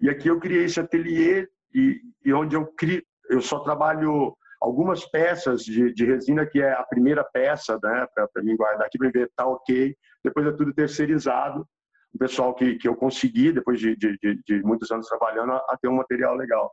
e 0.00 0.08
aqui 0.08 0.28
eu 0.28 0.38
criei 0.38 0.64
esse 0.64 0.78
ateliê, 0.78 1.48
e, 1.74 2.00
e 2.24 2.32
onde 2.32 2.56
eu, 2.56 2.66
crio, 2.66 3.02
eu 3.28 3.40
só 3.40 3.60
trabalho 3.60 4.36
algumas 4.60 5.04
peças 5.06 5.62
de, 5.62 5.92
de 5.92 6.04
resina, 6.04 6.44
que 6.44 6.60
é 6.60 6.72
a 6.72 6.84
primeira 6.84 7.24
peça, 7.24 7.78
né, 7.82 8.06
para 8.14 8.42
mim 8.42 8.56
guardar 8.56 8.86
aqui, 8.86 8.98
para 8.98 9.10
ver 9.10 9.30
tá 9.34 9.46
ok. 9.46 9.96
Depois 10.22 10.46
é 10.46 10.52
tudo 10.52 10.74
terceirizado. 10.74 11.66
O 12.12 12.18
pessoal 12.18 12.54
que, 12.54 12.76
que 12.76 12.88
eu 12.88 12.94
consegui, 12.94 13.52
depois 13.52 13.78
de, 13.78 13.96
de, 13.96 14.18
de 14.18 14.62
muitos 14.62 14.90
anos 14.90 15.06
trabalhando, 15.06 15.52
a, 15.52 15.56
a, 15.56 15.78
ter 15.80 15.88
um 15.88 15.96
material 15.96 16.34
legal. 16.34 16.70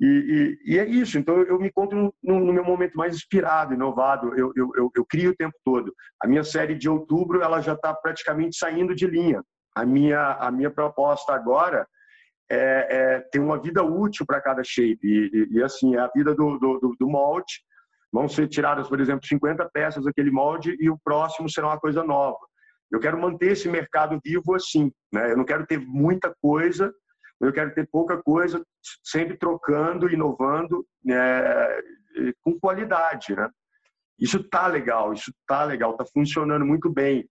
E, 0.00 0.06
e, 0.64 0.74
e, 0.74 0.78
é 0.78 0.86
isso. 0.86 1.18
Então, 1.18 1.42
eu 1.42 1.58
me 1.58 1.68
encontro 1.68 2.14
no, 2.22 2.40
no 2.40 2.52
meu 2.52 2.64
momento 2.64 2.96
mais 2.96 3.14
inspirado, 3.14 3.74
inovado. 3.74 4.28
Eu, 4.34 4.52
eu, 4.56 4.70
eu, 4.74 4.90
eu, 4.94 5.04
crio 5.04 5.32
o 5.32 5.36
tempo 5.36 5.54
todo. 5.62 5.92
A 6.22 6.26
minha 6.26 6.44
série 6.44 6.74
de 6.74 6.88
outubro 6.88 7.42
ela 7.42 7.60
já 7.60 7.74
está 7.74 7.92
praticamente 7.92 8.56
saindo 8.56 8.94
de 8.94 9.06
linha. 9.06 9.42
A 9.74 9.84
minha, 9.84 10.34
a 10.34 10.50
minha 10.50 10.70
proposta 10.70 11.34
agora 11.34 11.86
é, 12.50 12.86
é, 12.90 13.20
tem 13.30 13.40
uma 13.40 13.60
vida 13.60 13.82
útil 13.82 14.26
para 14.26 14.40
cada 14.40 14.62
shape. 14.64 14.98
E, 15.02 15.30
e, 15.32 15.58
e, 15.58 15.62
assim, 15.62 15.94
é 15.94 16.00
a 16.00 16.10
vida 16.14 16.34
do, 16.34 16.58
do, 16.58 16.96
do, 16.98 17.08
molde. 17.08 17.62
Vão 18.12 18.28
ser 18.28 18.48
tiradas, 18.48 18.88
por 18.88 19.00
exemplo, 19.00 19.24
50 19.24 19.70
peças 19.72 20.04
daquele 20.04 20.32
molde 20.32 20.76
e 20.80 20.90
o 20.90 20.98
próximo 20.98 21.48
será 21.48 21.68
uma 21.68 21.78
coisa 21.78 22.02
nova. 22.02 22.38
Eu 22.90 22.98
quero 22.98 23.20
manter 23.20 23.52
esse 23.52 23.68
mercado 23.68 24.18
vivo 24.24 24.52
assim. 24.54 24.90
Né? 25.12 25.30
Eu 25.30 25.36
não 25.36 25.44
quero 25.44 25.64
ter 25.64 25.78
muita 25.78 26.34
coisa, 26.42 26.92
eu 27.40 27.52
quero 27.52 27.72
ter 27.72 27.88
pouca 27.88 28.20
coisa, 28.20 28.60
sempre 29.04 29.38
trocando, 29.38 30.10
inovando 30.10 30.84
né? 31.04 31.14
com 32.42 32.58
qualidade. 32.58 33.36
Né? 33.36 33.48
Isso 34.18 34.42
tá 34.42 34.66
legal, 34.66 35.12
isso 35.12 35.32
tá 35.46 35.62
legal, 35.62 35.96
tá 35.96 36.04
funcionando 36.12 36.66
muito 36.66 36.90
bem 36.90 37.28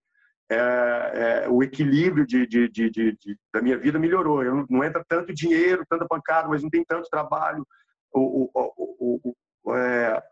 é, 0.51 1.43
é, 1.45 1.49
o 1.49 1.61
equilíbrio 1.61 2.25
de, 2.25 2.47
de, 2.47 2.67
de, 2.69 3.17
da 3.53 3.61
minha 3.61 3.77
vida 3.77 3.99
melhorou. 3.99 4.43
Eu 4.43 4.55
não, 4.55 4.65
não, 4.69 4.83
entra 4.83 5.05
tanto 5.07 5.33
dinheiro, 5.33 5.85
tanta 5.87 6.07
pancada, 6.07 6.47
mas 6.47 6.63
não 6.63 6.69
tem 6.69 6.83
tanto 6.83 7.09
trabalho. 7.09 7.65
O, 8.11 8.49
o, 8.53 9.35
o, 9.63 9.75
é, 9.75 10.23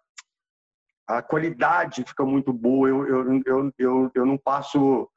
a 1.08 1.22
qualidade 1.22 2.04
fica 2.04 2.26
muito 2.26 2.52
boa. 2.52 2.90
Eu, 2.90 3.08
eu, 3.08 3.42
eu, 3.46 3.74
eu, 3.78 4.12
eu 4.16 4.26
não 4.26 4.38
passo, 4.38 5.08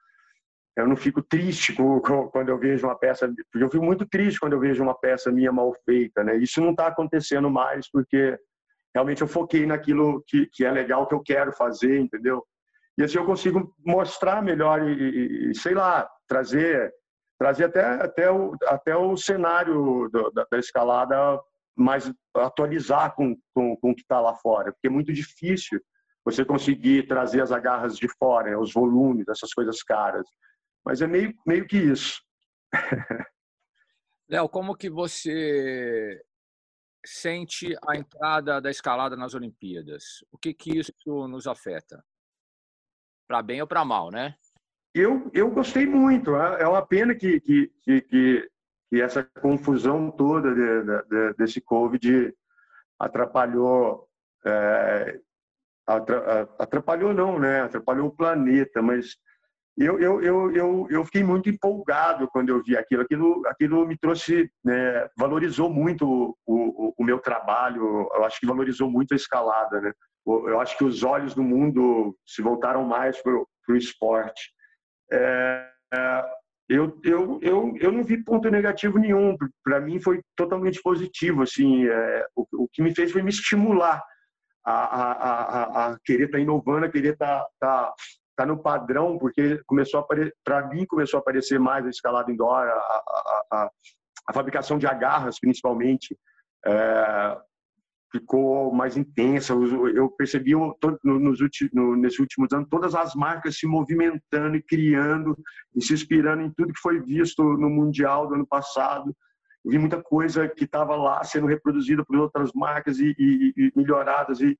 eu 0.77 0.87
não 0.87 0.97
fico 0.97 1.23
triste 1.23 1.75
quando 1.75 2.51
eu 2.51 2.59
vejo 2.59 2.87
uma 2.87 2.95
peça, 2.95 3.27
porque 3.51 3.65
eu 3.65 3.71
fico 3.71 3.85
muito 3.85 4.05
triste 4.05 4.39
quando 4.39 4.53
eu 4.53 4.61
vejo 4.61 4.83
uma 4.83 4.95
peça 4.95 5.33
minha 5.33 5.51
mal 5.51 5.75
feita, 5.87 6.23
né? 6.23 6.37
Isso 6.37 6.61
não 6.61 6.73
está 6.73 6.89
acontecendo 6.89 7.49
mais 7.49 7.91
porque 7.91 8.39
realmente 8.95 9.23
eu 9.23 9.29
foquei 9.29 9.65
naquilo 9.65 10.23
que, 10.27 10.47
que 10.53 10.65
é 10.65 10.71
legal, 10.71 11.07
que 11.07 11.15
eu 11.15 11.23
quero 11.23 11.53
fazer, 11.53 11.99
entendeu? 11.99 12.45
E 13.01 13.03
assim 13.03 13.17
eu 13.17 13.25
consigo 13.25 13.75
mostrar 13.85 14.43
melhor 14.43 14.87
e, 14.87 15.51
e 15.51 15.55
sei 15.55 15.73
lá, 15.73 16.07
trazer 16.29 16.95
trazer 17.39 17.65
até, 17.65 17.83
até, 17.83 18.31
o, 18.31 18.55
até 18.67 18.95
o 18.95 19.17
cenário 19.17 20.11
do, 20.13 20.31
da, 20.31 20.47
da, 20.51 20.59
escalada 20.59 21.41
mais 21.75 22.13
atualizar 22.37 23.15
com, 23.15 23.35
com, 23.55 23.75
com 23.79 23.93
o 23.93 23.95
que 23.95 24.03
está 24.03 24.21
lá 24.21 24.35
fora, 24.35 24.71
porque 24.71 24.89
é 24.89 24.91
muito 24.91 25.11
difícil 25.11 25.81
você 26.23 26.45
conseguir 26.45 27.09
trazer 27.09 27.41
as 27.41 27.51
agarras 27.51 27.97
de 27.97 28.07
fora, 28.19 28.51
né, 28.51 28.57
os 28.59 28.75
volumes, 28.75 29.27
essas 29.27 29.55
coisas 29.55 29.83
caras. 29.83 30.27
Mas 30.85 31.01
é 31.01 31.07
meio, 31.07 31.35
meio 31.47 31.67
que 31.67 31.79
isso. 31.79 32.21
Léo, 34.29 34.47
como 34.47 34.77
que 34.77 34.91
você 34.91 36.23
sente 37.07 37.75
a 37.89 37.97
entrada 37.97 38.61
da 38.61 38.71
escalada 38.71 39.17
nas 39.17 39.33
Olimpíadas? 39.33 40.23
O 40.31 40.37
que 40.37 40.53
que 40.53 40.79
isso 40.79 40.93
nos 41.27 41.47
afeta? 41.47 42.05
Para 43.31 43.43
bem 43.43 43.61
ou 43.61 43.66
para 43.66 43.85
mal, 43.85 44.11
né? 44.11 44.35
Eu, 44.93 45.31
eu 45.33 45.49
gostei 45.53 45.87
muito. 45.87 46.35
É, 46.35 46.62
é 46.62 46.66
uma 46.66 46.85
pena 46.85 47.14
que, 47.14 47.38
que, 47.40 47.71
que, 47.81 48.01
que 48.90 49.01
essa 49.01 49.23
confusão 49.40 50.11
toda 50.11 50.53
de, 50.53 50.83
de, 51.09 51.35
desse 51.35 51.61
Covid 51.61 52.35
atrapalhou. 52.99 54.09
É, 54.45 55.21
atrapalhou 56.59 57.14
não, 57.14 57.38
né? 57.38 57.62
Atrapalhou 57.62 58.09
o 58.09 58.16
planeta, 58.16 58.83
mas 58.83 59.16
eu, 59.79 60.01
eu, 60.01 60.21
eu, 60.21 60.51
eu, 60.51 60.87
eu 60.90 61.05
fiquei 61.05 61.23
muito 61.23 61.49
empolgado 61.49 62.29
quando 62.33 62.49
eu 62.49 62.61
vi 62.64 62.77
aquilo. 62.77 63.03
Aquilo, 63.03 63.47
aquilo 63.47 63.87
me 63.87 63.97
trouxe, 63.97 64.51
né, 64.64 65.09
valorizou 65.16 65.71
muito 65.71 66.37
o, 66.45 66.88
o, 66.88 66.95
o 66.99 67.05
meu 67.05 67.21
trabalho, 67.21 68.09
eu 68.12 68.25
acho 68.25 68.40
que 68.40 68.47
valorizou 68.47 68.90
muito 68.90 69.12
a 69.12 69.16
escalada, 69.16 69.81
né? 69.81 69.93
Eu 70.26 70.61
acho 70.61 70.76
que 70.76 70.85
os 70.85 71.02
olhos 71.02 71.35
do 71.35 71.42
mundo 71.42 72.16
se 72.26 72.42
voltaram 72.42 72.85
mais 72.85 73.20
para 73.22 73.33
o 73.33 73.76
esporte. 73.76 74.52
É, 75.12 75.66
eu, 76.68 77.00
eu, 77.02 77.40
eu, 77.42 77.74
eu 77.80 77.92
não 77.92 78.04
vi 78.04 78.22
ponto 78.22 78.48
negativo 78.48 78.96
nenhum. 78.98 79.37
Para 79.64 79.80
mim 79.80 80.00
foi 80.00 80.20
totalmente 80.37 80.80
positivo. 80.80 81.42
Assim, 81.42 81.87
é, 81.87 82.26
o, 82.37 82.46
o, 82.52 82.68
que 82.72 82.80
me 82.80 82.94
fez 82.94 83.11
foi 83.11 83.22
me 83.22 83.30
estimular 83.30 84.00
a, 84.64 84.72
a, 84.72 85.12
a, 85.12 85.87
a 85.92 85.98
querer 86.04 86.26
estar 86.26 86.38
tá 86.38 86.42
inovando, 86.42 86.87
a 86.87 86.90
querer 86.90 87.14
estar 87.14 87.40
tá, 87.59 87.87
tá, 87.87 87.94
tá 88.37 88.46
no 88.46 88.62
padrão, 88.62 89.18
porque 89.18 89.61
começou 89.66 90.00
a 90.00 90.06
para 90.44 90.68
mim 90.68 90.87
começou 90.87 91.18
a 91.18 91.20
aparecer 91.20 91.59
mais 91.59 91.85
a 91.85 91.90
escalada 91.90 92.30
indoor, 92.30 92.68
a, 92.68 92.72
a, 92.72 93.44
a, 93.52 93.70
a 94.28 94.33
fabricação 94.33 94.78
de 94.78 94.87
agarras 94.87 95.40
principalmente. 95.40 96.16
É, 96.64 97.37
ficou 98.11 98.73
mais 98.73 98.96
intensa. 98.96 99.55
Eu 99.94 100.11
percebi 100.11 100.53
nos 101.05 101.40
últimos, 101.40 101.99
nesses 101.99 102.18
últimos 102.18 102.53
anos 102.53 102.68
todas 102.68 102.94
as 102.94 103.14
marcas 103.14 103.57
se 103.57 103.66
movimentando 103.66 104.57
e 104.57 104.62
criando 104.62 105.37
e 105.75 105.83
se 105.83 105.94
inspirando 105.94 106.42
em 106.42 106.51
tudo 106.51 106.73
que 106.73 106.81
foi 106.81 107.01
visto 107.01 107.42
no 107.42 107.70
Mundial 107.70 108.27
do 108.27 108.35
ano 108.35 108.46
passado. 108.46 109.14
Vi 109.64 109.79
muita 109.79 110.03
coisa 110.03 110.49
que 110.49 110.64
estava 110.64 110.96
lá 110.96 111.23
sendo 111.23 111.46
reproduzida 111.46 112.05
por 112.05 112.16
outras 112.16 112.51
marcas 112.55 112.99
e, 112.99 113.14
e, 113.18 113.53
e 113.57 113.73
melhoradas 113.77 114.40
e 114.40 114.59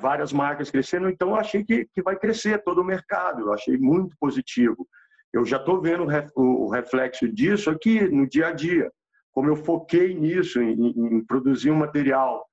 várias 0.00 0.32
marcas 0.32 0.70
crescendo. 0.70 1.08
Então, 1.08 1.34
achei 1.34 1.64
que, 1.64 1.86
que 1.92 2.02
vai 2.02 2.16
crescer 2.16 2.62
todo 2.62 2.80
o 2.80 2.84
mercado. 2.84 3.42
Eu 3.42 3.52
achei 3.52 3.76
muito 3.76 4.14
positivo. 4.20 4.86
Eu 5.32 5.44
já 5.44 5.56
estou 5.56 5.80
vendo 5.80 6.06
o 6.36 6.68
reflexo 6.68 7.28
disso 7.28 7.70
aqui 7.70 8.02
no 8.08 8.28
dia 8.28 8.48
a 8.48 8.52
dia. 8.52 8.90
Como 9.32 9.48
eu 9.48 9.56
foquei 9.56 10.14
nisso, 10.14 10.62
em, 10.62 11.16
em 11.16 11.24
produzir 11.24 11.72
um 11.72 11.76
material 11.76 12.44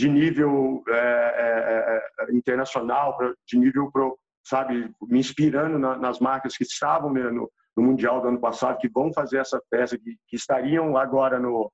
de 0.00 0.08
nível 0.08 0.82
é, 0.88 0.92
é, 0.94 2.24
é 2.24 2.34
internacional, 2.34 3.18
de 3.46 3.58
nível, 3.58 3.90
pro, 3.92 4.18
sabe, 4.42 4.90
me 5.02 5.18
inspirando 5.18 5.78
na, 5.78 5.98
nas 5.98 6.18
marcas 6.20 6.56
que 6.56 6.64
estavam 6.64 7.12
no, 7.12 7.50
no, 7.76 7.82
Mundial 7.82 8.22
do 8.22 8.28
ano 8.28 8.40
passado, 8.40 8.78
que 8.78 8.88
vão 8.88 9.12
fazer 9.12 9.38
essa 9.38 9.60
peça, 9.70 9.98
que, 9.98 10.16
que 10.26 10.36
estariam 10.36 10.96
agora 10.96 11.38
no, 11.38 11.70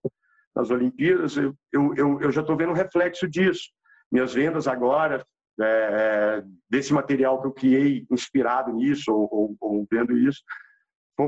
nas 0.56 0.70
Olimpíadas, 0.70 1.36
eu, 1.36 1.54
eu, 1.72 2.20
eu 2.20 2.32
já 2.32 2.40
estou 2.40 2.56
vendo 2.56 2.70
o 2.70 2.76
reflexo 2.76 3.28
disso. 3.28 3.70
Minhas 4.10 4.34
vendas 4.34 4.66
agora, 4.66 5.24
é, 5.60 5.64
é, 5.64 6.44
desse 6.68 6.92
material 6.92 7.40
que 7.40 7.46
eu 7.46 7.52
criei 7.52 8.06
inspirado 8.10 8.72
nisso, 8.72 9.12
ou, 9.12 9.28
ou, 9.30 9.56
ou 9.60 9.86
vendo 9.88 10.18
isso, 10.18 10.42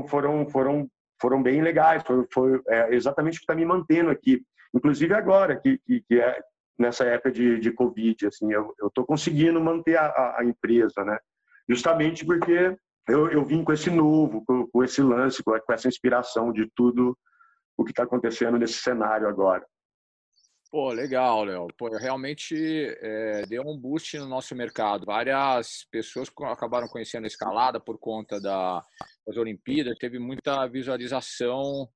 foram, 0.09 0.49
foram, 0.49 0.89
foram 1.21 1.41
bem 1.41 1.61
legais. 1.61 2.03
Foi, 2.03 2.27
foi 2.33 2.61
é, 2.67 2.93
exatamente 2.93 3.35
o 3.35 3.39
que 3.39 3.43
está 3.43 3.55
me 3.55 3.65
mantendo 3.65 4.09
aqui. 4.09 4.41
Inclusive 4.73 5.13
agora, 5.13 5.55
que, 5.55 5.79
que, 5.79 6.01
que 6.01 6.19
é, 6.19 6.39
nessa 6.79 7.03
época 7.03 7.31
de, 7.31 7.59
de 7.59 7.71
Covid. 7.71 8.27
Assim, 8.27 8.51
eu 8.51 8.73
estou 8.87 9.05
conseguindo 9.05 9.59
manter 9.59 9.97
a, 9.97 10.37
a, 10.37 10.45
empresa, 10.45 11.03
né? 11.03 11.19
Justamente 11.67 12.25
porque 12.25 12.75
eu, 13.07 13.29
eu 13.29 13.43
vim 13.43 13.63
com 13.63 13.73
esse 13.73 13.89
novo, 13.89 14.43
com, 14.45 14.65
com 14.67 14.83
esse 14.83 15.01
lance, 15.01 15.43
com, 15.43 15.59
com, 15.59 15.73
essa 15.73 15.87
inspiração 15.87 16.53
de 16.53 16.67
tudo 16.73 17.17
o 17.77 17.83
que 17.83 17.91
está 17.91 18.03
acontecendo 18.03 18.57
nesse 18.57 18.75
cenário 18.75 19.27
agora. 19.27 19.65
Pô, 20.71 20.91
legal, 20.91 21.43
Léo. 21.43 21.67
Pô, 21.75 21.89
realmente 21.89 22.55
é, 23.01 23.43
deu 23.47 23.63
um 23.63 23.75
boost 23.75 24.17
no 24.19 24.27
nosso 24.27 24.55
mercado. 24.55 25.05
Várias 25.05 25.85
pessoas 25.91 26.31
acabaram 26.45 26.87
conhecendo 26.87 27.23
a 27.23 27.27
escalada 27.27 27.79
por 27.79 27.97
conta 27.97 28.39
da, 28.39 28.83
das 29.25 29.35
Olimpíadas. 29.35 29.97
Teve 29.97 30.19
muita 30.19 30.67
visualização, 30.67 31.89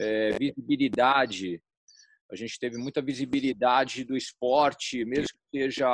é, 0.00 0.30
visibilidade 0.32 1.62
a 2.30 2.36
gente 2.36 2.58
teve 2.58 2.76
muita 2.76 3.00
visibilidade 3.00 4.04
do 4.04 4.16
esporte, 4.16 5.04
mesmo 5.04 5.28
que 5.50 5.60
seja 5.60 5.88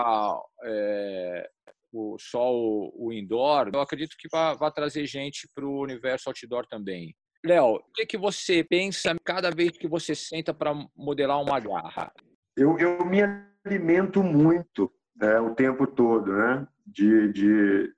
é, 0.64 1.48
o, 1.92 2.16
só 2.18 2.52
o, 2.52 2.92
o, 2.96 3.12
indoor. 3.12 3.70
Eu 3.72 3.80
acredito 3.80 4.16
que 4.18 4.28
vai, 4.30 4.56
trazer 4.72 5.06
gente 5.06 5.48
para 5.54 5.64
o 5.64 5.80
universo 5.80 6.28
outdoor 6.28 6.66
também. 6.66 7.14
Léo, 7.44 7.76
o 7.76 7.92
que, 7.94 8.06
que 8.06 8.18
você 8.18 8.64
pensa 8.64 9.14
cada 9.24 9.50
vez 9.50 9.76
que 9.76 9.86
você 9.86 10.14
senta 10.14 10.52
para 10.52 10.74
modelar 10.96 11.40
uma 11.40 11.60
garra? 11.60 12.12
Eu, 12.56 12.78
eu 12.78 13.04
me 13.04 13.20
alimento 13.64 14.22
muito 14.22 14.92
né, 15.16 15.38
o 15.40 15.54
tempo 15.54 15.86
todo, 15.86 16.32
né? 16.32 16.66
De, 16.86 17.32
de, 17.32 17.94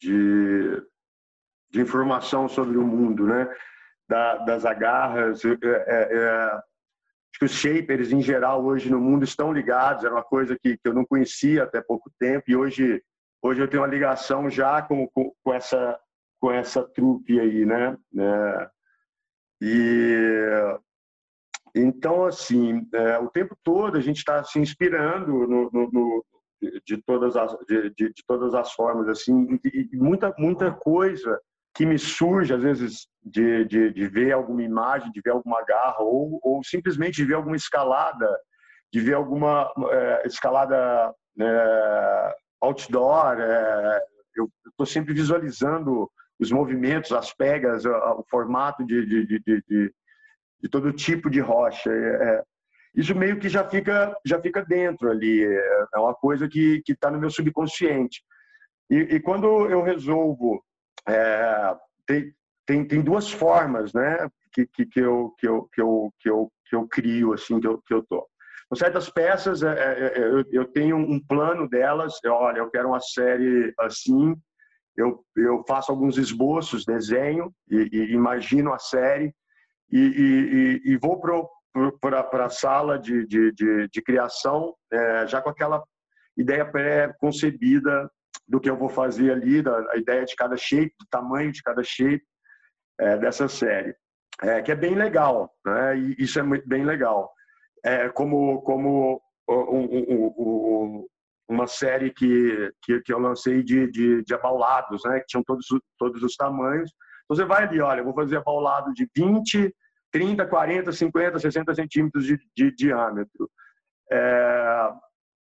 de, 0.00 0.82
de 1.70 1.80
informação 1.80 2.48
sobre 2.48 2.76
o 2.76 2.86
mundo, 2.86 3.26
né? 3.26 3.48
Da, 4.08 4.36
das 4.38 4.64
agarras. 4.64 5.44
É, 5.44 5.48
é, 5.52 6.08
é 6.12 6.62
Acho 7.32 7.38
que 7.38 7.44
os 7.44 7.52
shapers, 7.52 8.12
em 8.12 8.20
geral, 8.20 8.64
hoje 8.64 8.90
no 8.90 9.00
mundo 9.00 9.24
estão 9.24 9.52
ligados. 9.52 10.04
Era 10.04 10.14
uma 10.14 10.22
coisa 10.22 10.56
que, 10.58 10.76
que 10.76 10.88
eu 10.88 10.94
não 10.94 11.04
conhecia 11.04 11.62
até 11.62 11.80
pouco 11.80 12.10
tempo. 12.18 12.44
E 12.48 12.56
hoje, 12.56 13.02
hoje 13.42 13.60
eu 13.60 13.68
tenho 13.68 13.82
uma 13.82 13.88
ligação 13.88 14.50
já 14.50 14.82
com, 14.82 15.06
com, 15.08 15.32
com 15.42 15.54
essa, 15.54 15.98
com 16.40 16.50
essa 16.50 16.82
trupe 16.82 17.38
aí, 17.38 17.64
né? 17.64 17.96
É, 18.18 18.70
e 19.62 20.78
então, 21.74 22.24
assim, 22.24 22.86
é, 22.92 23.18
o 23.18 23.28
tempo 23.28 23.56
todo 23.62 23.96
a 23.96 24.00
gente 24.00 24.18
está 24.18 24.42
se 24.42 24.58
inspirando 24.58 25.46
no, 25.46 25.70
no, 25.70 25.90
no, 25.92 26.24
de, 26.84 26.96
todas 27.02 27.36
as, 27.36 27.56
de, 27.66 27.90
de, 27.90 28.12
de, 28.12 28.24
todas 28.26 28.54
as 28.54 28.72
formas, 28.72 29.08
assim, 29.08 29.58
e 29.64 29.96
muita, 29.96 30.34
muita 30.36 30.72
coisa 30.72 31.40
que 31.74 31.86
me 31.86 31.98
surge, 31.98 32.52
às 32.52 32.62
vezes, 32.62 33.06
de, 33.22 33.64
de, 33.64 33.92
de, 33.92 34.08
ver 34.08 34.32
alguma 34.32 34.62
imagem, 34.62 35.10
de 35.12 35.20
ver 35.20 35.30
alguma 35.30 35.62
garra, 35.64 36.00
ou, 36.00 36.40
ou 36.42 36.62
simplesmente 36.64 37.16
de 37.16 37.24
ver 37.24 37.34
alguma 37.34 37.56
escalada, 37.56 38.28
de 38.92 39.00
ver 39.00 39.14
alguma 39.14 39.70
é, 39.90 40.26
escalada 40.26 41.14
é, 41.40 42.34
outdoor. 42.60 43.38
É, 43.40 44.00
eu 44.36 44.48
estou 44.68 44.86
sempre 44.86 45.14
visualizando 45.14 46.10
os 46.38 46.50
movimentos, 46.50 47.12
as 47.12 47.32
pegas, 47.32 47.84
o, 47.84 48.24
formato 48.28 48.84
de, 48.84 49.06
de, 49.06 49.92
todo 50.70 50.92
tipo 50.92 51.30
de 51.30 51.40
rocha. 51.40 51.90
É, 51.90 52.30
é, 52.30 52.42
isso 52.94 53.14
meio 53.14 53.38
que 53.38 53.48
já 53.48 53.68
fica, 53.68 54.16
já 54.24 54.40
fica 54.40 54.64
dentro 54.64 55.10
ali, 55.10 55.44
é, 55.44 55.86
é 55.94 55.98
uma 55.98 56.14
coisa 56.14 56.48
que 56.48 56.82
está 56.88 57.10
no 57.10 57.18
meu 57.20 57.30
subconsciente. 57.30 58.22
E, 58.90 58.96
e 58.96 59.20
quando 59.20 59.46
eu 59.70 59.82
resolvo 59.82 60.64
é, 61.08 61.76
tem, 62.06 62.34
tem, 62.66 62.86
tem 62.86 63.02
duas 63.02 63.30
formas, 63.30 63.92
né, 63.92 64.28
que, 64.52 64.66
que, 64.66 64.86
que, 64.86 65.00
eu, 65.00 65.34
que, 65.38 65.48
eu, 65.48 65.68
que, 65.72 65.80
eu, 65.80 66.14
que, 66.18 66.30
eu, 66.30 66.52
que 66.68 66.76
eu 66.76 66.88
crio, 66.88 67.32
assim, 67.32 67.60
que 67.60 67.66
eu, 67.66 67.80
que 67.82 67.94
eu 67.94 68.02
tô. 68.04 68.26
Com 68.68 68.76
certas 68.76 69.10
peças, 69.10 69.62
é, 69.62 69.72
é, 69.72 70.06
é, 70.06 70.18
eu, 70.18 70.44
eu 70.52 70.64
tenho 70.64 70.96
um 70.96 71.18
plano 71.18 71.68
delas, 71.68 72.18
eu, 72.22 72.32
olha, 72.32 72.58
eu 72.58 72.70
quero 72.70 72.88
uma 72.88 73.00
série 73.00 73.74
assim, 73.80 74.36
eu, 74.96 75.24
eu 75.36 75.64
faço 75.66 75.90
alguns 75.90 76.16
esboços, 76.18 76.84
desenho 76.84 77.52
e, 77.68 77.88
e 77.92 78.12
imagino 78.12 78.72
a 78.72 78.78
série 78.78 79.34
e, 79.90 80.80
e, 80.84 80.92
e 80.92 80.96
vou 80.98 81.20
para 82.00 82.44
a 82.46 82.50
sala 82.50 82.98
de, 82.98 83.26
de, 83.26 83.52
de, 83.52 83.88
de 83.88 84.02
criação 84.02 84.74
é, 84.92 85.26
já 85.26 85.40
com 85.42 85.50
aquela 85.50 85.82
ideia 86.36 86.64
pré-concebida 86.64 88.08
do 88.50 88.60
que 88.60 88.68
eu 88.68 88.76
vou 88.76 88.88
fazer 88.88 89.30
ali, 89.30 89.62
da 89.62 89.78
a 89.92 89.96
ideia 89.96 90.24
de 90.24 90.34
cada 90.34 90.56
shape, 90.56 90.92
do 90.98 91.06
tamanho 91.08 91.52
de 91.52 91.62
cada 91.62 91.84
shape 91.84 92.24
é, 93.00 93.16
dessa 93.16 93.46
série, 93.46 93.94
é, 94.42 94.60
que 94.60 94.72
é 94.72 94.74
bem 94.74 94.96
legal, 94.96 95.54
né? 95.64 95.96
E 95.96 96.16
isso 96.18 96.40
é 96.40 96.42
muito 96.42 96.68
bem 96.68 96.84
legal. 96.84 97.32
É, 97.84 98.08
como 98.08 98.60
como 98.62 99.22
um, 99.48 99.84
um, 99.84 100.34
um, 100.36 101.06
uma 101.48 101.68
série 101.68 102.10
que, 102.12 102.72
que, 102.82 103.00
que 103.02 103.12
eu 103.12 103.20
lancei 103.20 103.62
de, 103.62 103.88
de, 103.88 104.24
de, 104.24 104.34
abaulados, 104.34 105.02
né? 105.04 105.20
Que 105.20 105.26
tinham 105.26 105.44
todos, 105.44 105.66
todos 105.96 106.20
os 106.20 106.34
tamanhos. 106.34 106.92
Então 107.24 107.36
você 107.36 107.44
vai 107.44 107.62
ali, 107.62 107.80
olha, 107.80 108.02
vou 108.02 108.14
fazer 108.14 108.38
abaulado 108.38 108.92
de 108.94 109.08
20, 109.16 109.72
30, 110.10 110.44
40, 110.44 110.90
50, 110.90 111.38
60 111.38 111.74
centímetros 111.74 112.24
de, 112.24 112.36
de 112.56 112.74
diâmetro. 112.74 113.48
É, 114.10 114.90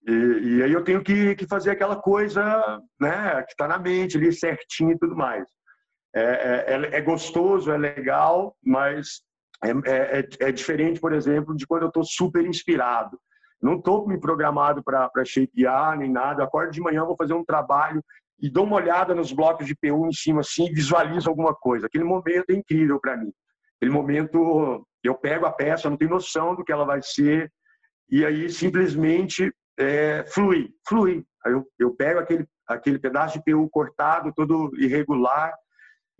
e, 0.08 0.12
e, 0.12 0.64
aí 0.64 0.72
eu 0.72 0.84
tenho 0.84 1.04
que, 1.04 1.36
que 1.36 1.46
fazer 1.46 1.72
aquela 1.72 1.96
coisa 1.96 2.82
né, 3.00 3.44
que 3.44 3.52
está 3.52 3.68
na 3.68 3.78
mente 3.78 4.18
ali 4.18 4.32
certinho 4.32 4.92
e 4.92 4.98
tudo 4.98 5.16
mais. 5.16 5.48
É, 6.16 6.22
é, 6.22 6.66
é, 6.68 6.98
é 6.98 7.02
gostoso, 7.02 7.72
é 7.72 7.78
legal, 7.78 8.56
mas 8.64 9.22
é, 9.64 9.70
é, 9.70 10.20
é, 10.20 10.28
é 10.48 10.52
diferente, 10.52 11.00
por 11.00 11.14
exemplo, 11.14 11.56
de 11.56 11.68
quando 11.68 11.84
eu 11.84 11.88
estou 11.90 12.04
super 12.04 12.46
inspirado. 12.46 13.20
Não 13.62 13.76
estou 13.76 14.08
me 14.08 14.20
programado 14.20 14.82
para 14.84 15.26
shapear 15.26 15.98
nem 15.98 16.10
nada. 16.10 16.42
Eu 16.42 16.48
acordo 16.48 16.72
de 16.72 16.82
manhã, 16.82 17.04
vou 17.04 17.18
fazer 17.18 17.34
um 17.34 17.44
trabalho 17.44 18.04
e 18.42 18.50
dou 18.50 18.64
uma 18.64 18.78
olhada 18.78 19.14
nos 19.14 19.34
blocos 19.34 19.68
de 19.68 19.76
PU 19.76 20.08
em 20.08 20.14
cima 20.14 20.40
assim 20.40 20.68
e 20.68 20.74
visualizo 20.74 21.30
alguma 21.30 21.54
coisa. 21.54 21.88
Aquele 21.88 22.06
momento 22.06 22.50
é 22.50 22.54
incrível 22.54 23.00
para 23.00 23.18
mim. 23.18 23.32
Aquele 23.76 23.92
momento, 23.92 24.86
eu 25.04 25.14
pego 25.16 25.46
a 25.46 25.52
peça, 25.52 25.90
não 25.90 25.98
tenho 25.98 26.12
noção 26.12 26.56
do 26.56 26.64
que 26.64 26.72
ela 26.72 26.86
vai 26.86 27.02
ser, 27.02 27.52
e 28.10 28.26
aí 28.26 28.50
simplesmente 28.50 29.52
é, 29.80 30.26
flui, 30.28 30.70
flui. 30.88 31.24
Aí 31.46 31.54
eu, 31.54 31.66
eu 31.80 31.96
pego 31.96 32.20
aquele, 32.20 32.46
aquele 32.68 33.00
pedaço 33.00 33.38
de 33.40 33.44
PU 33.44 33.70
cortado, 33.70 34.34
todo 34.36 34.72
irregular, 34.78 35.54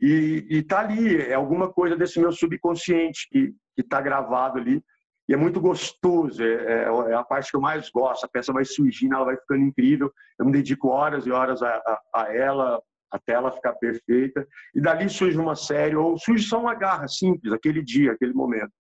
e, 0.02 0.48
e 0.50 0.64
tá 0.64 0.80
ali, 0.80 1.22
é 1.22 1.34
alguma 1.34 1.72
coisa 1.72 1.96
desse 1.96 2.20
meu 2.20 2.32
subconsciente 2.32 3.28
que 3.30 3.54
está 3.78 4.00
gravado 4.00 4.58
ali, 4.58 4.82
e 5.28 5.34
é 5.34 5.38
muito 5.38 5.60
gostoso, 5.60 6.42
é, 6.42 6.48
é, 6.48 7.12
é, 7.12 7.14
a 7.14 7.24
parte 7.24 7.52
que 7.52 7.58
eu 7.58 7.62
mais 7.62 7.90
gosto, 7.92 8.24
a 8.26 8.30
peça 8.30 8.54
vai 8.54 8.64
surgindo, 8.64 9.14
ela 9.14 9.26
vai 9.26 9.38
ficando 9.38 9.62
incrível, 9.62 10.12
eu 10.40 10.46
me 10.46 10.52
dedico 10.52 10.88
horas 10.88 11.28
e 11.28 11.32
horas 11.32 11.62
a, 11.62 11.70
a, 11.70 12.02
a 12.16 12.36
ela, 12.36 12.82
até 13.12 13.34
ela 13.34 13.52
ficar 13.52 13.74
perfeita, 13.74 14.48
e 14.74 14.80
dali 14.82 15.10
surge 15.10 15.38
uma 15.38 15.56
série, 15.56 15.96
ou 15.96 16.18
surge 16.18 16.48
só 16.48 16.60
uma 16.62 16.74
garra 16.74 17.08
simples, 17.08 17.52
aquele 17.52 17.84
dia, 17.84 18.14
aquele 18.14 18.34
momento. 18.34 18.72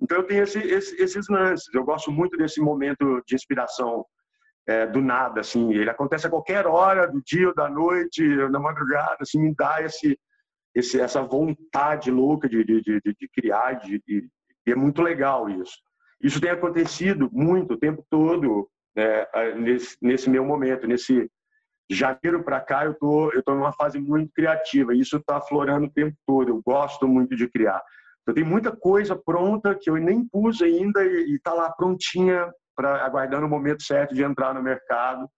Então 0.00 0.18
eu 0.18 0.24
tenho 0.24 0.42
esse, 0.42 0.58
esse, 0.58 1.00
esses 1.02 1.28
lances. 1.28 1.72
Eu 1.74 1.84
gosto 1.84 2.10
muito 2.10 2.36
desse 2.36 2.60
momento 2.60 3.22
de 3.26 3.34
inspiração 3.34 4.04
é, 4.66 4.86
do 4.86 5.00
nada, 5.00 5.40
assim. 5.40 5.72
Ele 5.72 5.88
acontece 5.88 6.26
a 6.26 6.30
qualquer 6.30 6.66
hora 6.66 7.06
do 7.06 7.22
dia, 7.22 7.48
ou 7.48 7.54
da 7.54 7.68
noite, 7.68 8.22
na 8.50 8.58
madrugada, 8.58 9.18
assim, 9.20 9.40
me 9.40 9.54
dá 9.54 9.82
esse, 9.82 10.18
esse 10.74 11.00
essa 11.00 11.22
vontade 11.22 12.10
louca 12.10 12.48
de, 12.48 12.62
de, 12.64 12.82
de, 12.82 13.00
de 13.00 13.28
criar, 13.28 13.74
de, 13.74 14.02
de, 14.06 14.28
e 14.66 14.72
é 14.72 14.74
muito 14.74 15.00
legal 15.00 15.48
isso. 15.48 15.78
isso 16.20 16.40
tem 16.40 16.50
acontecido 16.50 17.30
muito 17.32 17.74
o 17.74 17.78
tempo 17.78 18.04
todo 18.10 18.68
né, 18.94 19.26
nesse, 19.56 19.96
nesse 20.02 20.28
meu 20.28 20.44
momento, 20.44 20.86
nesse 20.86 21.30
janeiro 21.88 22.42
para 22.42 22.60
cá 22.60 22.84
eu 22.84 22.94
tô 22.94 23.32
eu 23.32 23.42
tô 23.44 23.54
numa 23.54 23.72
fase 23.72 23.96
muito 24.00 24.32
criativa 24.32 24.92
e 24.92 25.00
isso 25.00 25.18
está 25.18 25.36
aflorando 25.36 25.86
o 25.86 25.90
tempo 25.90 26.16
todo. 26.26 26.48
Eu 26.48 26.62
gosto 26.62 27.06
muito 27.06 27.36
de 27.36 27.48
criar. 27.48 27.80
Então 28.26 28.34
tem 28.34 28.44
muita 28.44 28.74
coisa 28.74 29.14
pronta 29.14 29.72
que 29.74 29.88
eu 29.88 29.96
nem 29.96 30.26
pus 30.26 30.60
ainda 30.60 31.04
e 31.04 31.36
está 31.36 31.54
lá 31.54 31.70
prontinha 31.70 32.52
para 32.74 33.04
aguardando 33.04 33.46
o 33.46 33.48
momento 33.48 33.84
certo 33.84 34.14
de 34.14 34.24
entrar 34.24 34.52
no 34.52 34.62
mercado. 34.62 35.28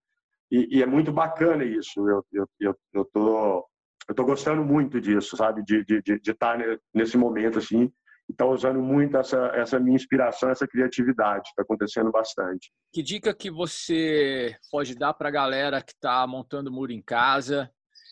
E, 0.50 0.78
e 0.78 0.82
é 0.82 0.86
muito 0.86 1.12
bacana 1.12 1.64
isso. 1.64 2.08
Eu 2.08 2.24
eu, 2.32 2.46
eu, 2.58 2.74
eu 2.94 3.04
tô 3.12 3.68
eu 4.08 4.14
tô 4.14 4.24
gostando 4.24 4.64
muito 4.64 4.98
disso, 5.00 5.36
sabe? 5.36 5.62
De 5.62 5.84
de, 5.84 6.00
de, 6.00 6.18
de 6.18 6.30
estar 6.30 6.58
tá 6.58 6.78
nesse 6.94 7.18
momento 7.18 7.58
assim 7.58 7.92
está 8.30 8.44
usando 8.44 8.80
muito 8.80 9.16
essa, 9.16 9.46
essa 9.54 9.80
minha 9.80 9.96
inspiração, 9.96 10.50
essa 10.50 10.66
criatividade. 10.66 11.48
Está 11.48 11.62
acontecendo 11.62 12.10
bastante. 12.10 12.70
Que 12.92 13.02
dica 13.02 13.34
que 13.34 13.50
você 13.50 14.54
pode 14.70 14.94
dar 14.94 15.14
para 15.14 15.28
a 15.28 15.32
galera 15.32 15.82
que 15.82 15.92
está 15.92 16.26
montando 16.26 16.70
muro 16.70 16.92
em 16.92 17.02
casa? 17.02 17.70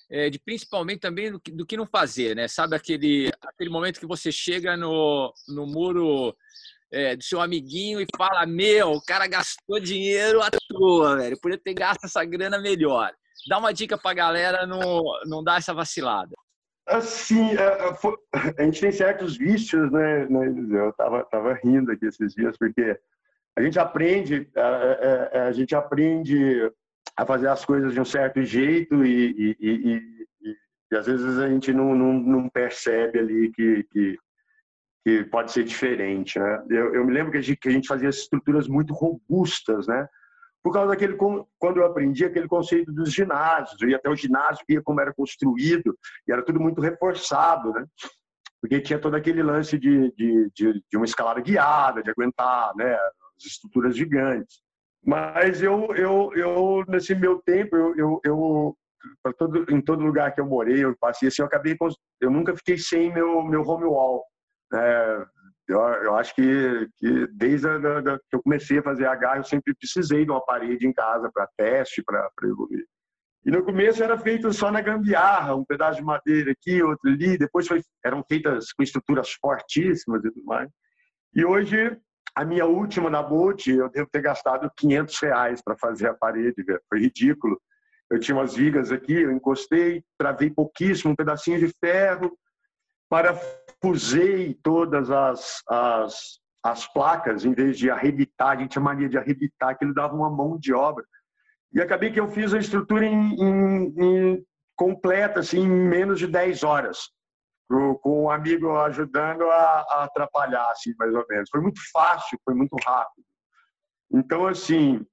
É, 0.08 0.30
de 0.30 0.38
principalmente 0.38 1.00
também 1.00 1.32
do 1.32 1.40
que, 1.40 1.50
do 1.50 1.66
que, 1.66 1.76
não 1.76 1.86
fazer, 1.86 2.36
né? 2.36 2.46
Sabe 2.46 2.76
aquele, 2.76 3.30
aquele 3.42 3.70
momento 3.70 3.98
que 3.98 4.06
você 4.06 4.30
chega 4.30 4.76
no, 4.76 5.34
no 5.48 5.66
muro 5.66 6.32
é, 6.92 7.16
do 7.16 7.24
seu 7.24 7.40
amiguinho 7.40 8.00
e 8.00 8.06
fala: 8.16 8.46
Meu, 8.46 8.92
o 8.92 9.02
cara 9.02 9.26
gastou 9.26 9.80
dinheiro 9.80 10.40
à 10.42 10.48
toa, 10.68 11.16
velho. 11.16 11.40
Podia 11.40 11.58
ter 11.58 11.74
gasto 11.74 12.04
essa 12.04 12.24
grana 12.24 12.58
melhor. 12.58 13.12
Dá 13.48 13.58
uma 13.58 13.72
dica 13.72 13.98
para 13.98 14.12
a 14.12 14.14
galera 14.14 14.66
não, 14.66 15.02
não 15.26 15.42
dar 15.42 15.58
essa 15.58 15.74
vacilada. 15.74 16.34
Assim, 16.86 17.56
a, 17.56 17.62
é, 17.62 18.58
é, 18.58 18.62
a, 18.62 18.64
gente 18.64 18.80
tem 18.80 18.92
certos 18.92 19.36
vícios, 19.36 19.90
né? 19.90 20.26
né 20.26 20.80
eu 20.80 20.92
tava, 20.92 21.24
tava 21.24 21.52
rindo 21.54 21.90
aqui 21.90 22.06
esses 22.06 22.32
dias, 22.32 22.56
porque 22.56 22.96
a 23.56 23.62
gente 23.62 23.78
aprende, 23.78 24.48
a, 24.56 25.40
a, 25.40 25.46
a 25.48 25.52
gente 25.52 25.74
aprende 25.74 26.70
a 27.16 27.24
fazer 27.24 27.48
as 27.48 27.64
coisas 27.64 27.92
de 27.92 28.00
um 28.00 28.04
certo 28.04 28.42
jeito 28.42 29.04
e, 29.04 29.30
e, 29.30 29.56
e, 29.60 30.56
e, 30.92 30.96
às 30.96 31.06
vezes 31.06 31.38
a 31.38 31.48
gente 31.48 31.72
não, 31.72 31.94
não, 31.94 32.12
não 32.12 32.48
percebe 32.48 33.18
ali 33.18 33.50
que, 33.52 33.84
que, 33.90 34.18
que, 35.04 35.24
pode 35.24 35.52
ser 35.52 35.64
diferente, 35.64 36.38
né? 36.38 36.64
Eu, 36.68 36.94
eu 36.94 37.04
me 37.04 37.12
lembro 37.12 37.32
que 37.32 37.38
a, 37.38 37.40
gente, 37.40 37.58
que 37.58 37.68
a 37.68 37.72
gente 37.72 37.88
fazia 37.88 38.08
estruturas 38.08 38.68
muito 38.68 38.92
robustas, 38.92 39.86
né? 39.86 40.06
por 40.66 40.72
causa 40.72 40.88
daquele 40.88 41.16
quando 41.16 41.76
eu 41.76 41.86
aprendi 41.86 42.24
aquele 42.24 42.48
conceito 42.48 42.92
dos 42.92 43.12
ginásios, 43.12 43.80
eu 43.80 43.88
ia 43.88 43.98
até 43.98 44.10
o 44.10 44.16
ginásio, 44.16 44.64
via 44.68 44.82
como 44.82 45.00
era 45.00 45.14
construído 45.14 45.96
e 46.26 46.32
era 46.32 46.44
tudo 46.44 46.58
muito 46.58 46.80
reforçado, 46.80 47.72
né? 47.72 47.86
Porque 48.60 48.80
tinha 48.80 48.98
todo 48.98 49.14
aquele 49.14 49.44
lance 49.44 49.78
de, 49.78 50.10
de, 50.16 50.50
de, 50.52 50.84
de 50.90 50.96
uma 50.96 51.04
escalada 51.04 51.40
guiada, 51.40 52.02
de 52.02 52.10
aguentar, 52.10 52.74
né? 52.74 52.94
As 53.36 53.44
estruturas 53.46 53.96
gigantes. 53.96 54.60
Mas 55.06 55.62
eu, 55.62 55.94
eu, 55.94 56.32
eu 56.34 56.84
nesse 56.88 57.14
meu 57.14 57.40
tempo, 57.42 57.76
eu, 57.76 57.94
eu, 57.96 58.20
eu 58.24 58.76
todo, 59.38 59.64
em 59.72 59.80
todo 59.80 60.02
lugar 60.02 60.34
que 60.34 60.40
eu 60.40 60.46
morei, 60.46 60.84
eu 60.84 60.96
passei 60.98 61.28
assim, 61.28 61.42
eu 61.42 61.46
acabei, 61.46 61.76
eu 62.20 62.30
nunca 62.30 62.56
fiquei 62.56 62.76
sem 62.76 63.12
meu 63.14 63.44
meu 63.44 63.62
home 63.62 63.84
wall. 63.84 64.24
Né? 64.72 65.26
Eu, 65.68 65.80
eu 65.80 66.16
acho 66.16 66.34
que, 66.34 66.88
que 66.96 67.26
desde 67.28 67.68
a, 67.68 67.78
da, 67.78 68.18
que 68.18 68.34
eu 68.34 68.42
comecei 68.42 68.78
a 68.78 68.82
fazer 68.82 69.06
H, 69.06 69.36
eu 69.36 69.44
sempre 69.44 69.74
precisei 69.74 70.24
de 70.24 70.30
uma 70.30 70.44
parede 70.44 70.86
em 70.86 70.92
casa 70.92 71.30
para 71.32 71.48
teste, 71.56 72.02
para 72.02 72.28
evoluir. 72.42 72.84
E 73.44 73.50
no 73.52 73.64
começo 73.64 74.02
era 74.02 74.18
feito 74.18 74.52
só 74.52 74.72
na 74.72 74.80
gambiarra, 74.80 75.54
um 75.54 75.64
pedaço 75.64 76.00
de 76.00 76.04
madeira 76.04 76.50
aqui, 76.50 76.82
outro 76.82 77.08
ali. 77.08 77.38
Depois 77.38 77.68
foi, 77.68 77.80
eram 78.04 78.24
feitas 78.28 78.72
com 78.72 78.82
estruturas 78.82 79.30
fortíssimas 79.40 80.24
e 80.24 80.32
tudo 80.32 80.44
mais. 80.44 80.68
E 81.32 81.44
hoje, 81.44 81.96
a 82.36 82.44
minha 82.44 82.66
última 82.66 83.08
na 83.08 83.22
Bolt, 83.22 83.66
eu 83.66 83.88
devo 83.88 84.10
ter 84.12 84.20
gastado 84.20 84.70
500 84.76 85.18
reais 85.20 85.62
para 85.62 85.74
fazer 85.74 86.08
a 86.08 86.14
parede, 86.14 86.62
foi 86.86 87.00
ridículo. 87.00 87.58
Eu 88.10 88.20
tinha 88.20 88.36
umas 88.36 88.54
vigas 88.54 88.92
aqui, 88.92 89.14
eu 89.14 89.32
encostei, 89.32 90.04
travei 90.18 90.50
pouquíssimo, 90.50 91.12
um 91.12 91.16
pedacinho 91.16 91.58
de 91.58 91.72
ferro, 91.80 92.36
parafusei 93.08 94.52
todas 94.62 95.10
as, 95.10 95.62
as, 95.66 96.38
as 96.62 96.92
placas, 96.92 97.46
em 97.46 97.54
vez 97.54 97.78
de 97.78 97.90
arrebitar, 97.90 98.50
a 98.50 98.60
gente 98.60 98.72
tinha 98.72 98.82
mania 98.84 99.08
de 99.08 99.16
arrebitar, 99.16 99.74
ele 99.80 99.94
dava 99.94 100.14
uma 100.14 100.30
mão 100.30 100.58
de 100.58 100.74
obra. 100.74 101.04
E 101.72 101.80
acabei 101.80 102.12
que 102.12 102.20
eu 102.20 102.28
fiz 102.28 102.52
a 102.52 102.58
estrutura 102.58 103.06
em, 103.06 103.34
em, 103.34 103.94
em 103.98 104.46
completa, 104.76 105.40
assim, 105.40 105.60
em 105.60 105.68
menos 105.68 106.18
de 106.18 106.26
10 106.26 106.62
horas, 106.64 107.10
com 107.68 108.24
um 108.24 108.30
amigo 108.30 108.76
ajudando 108.78 109.42
a, 109.50 109.86
a, 109.90 110.04
atrapalhar, 110.04 110.70
assim, 110.70 110.94
mais 110.98 111.14
ou 111.14 111.24
menos. 111.28 111.50
Foi 111.50 111.60
muito 111.60 111.80
fácil, 111.92 112.38
foi 112.44 112.54
muito 112.54 112.76
rápido. 112.84 113.24
Então, 114.12 114.46
assim, 114.46 115.04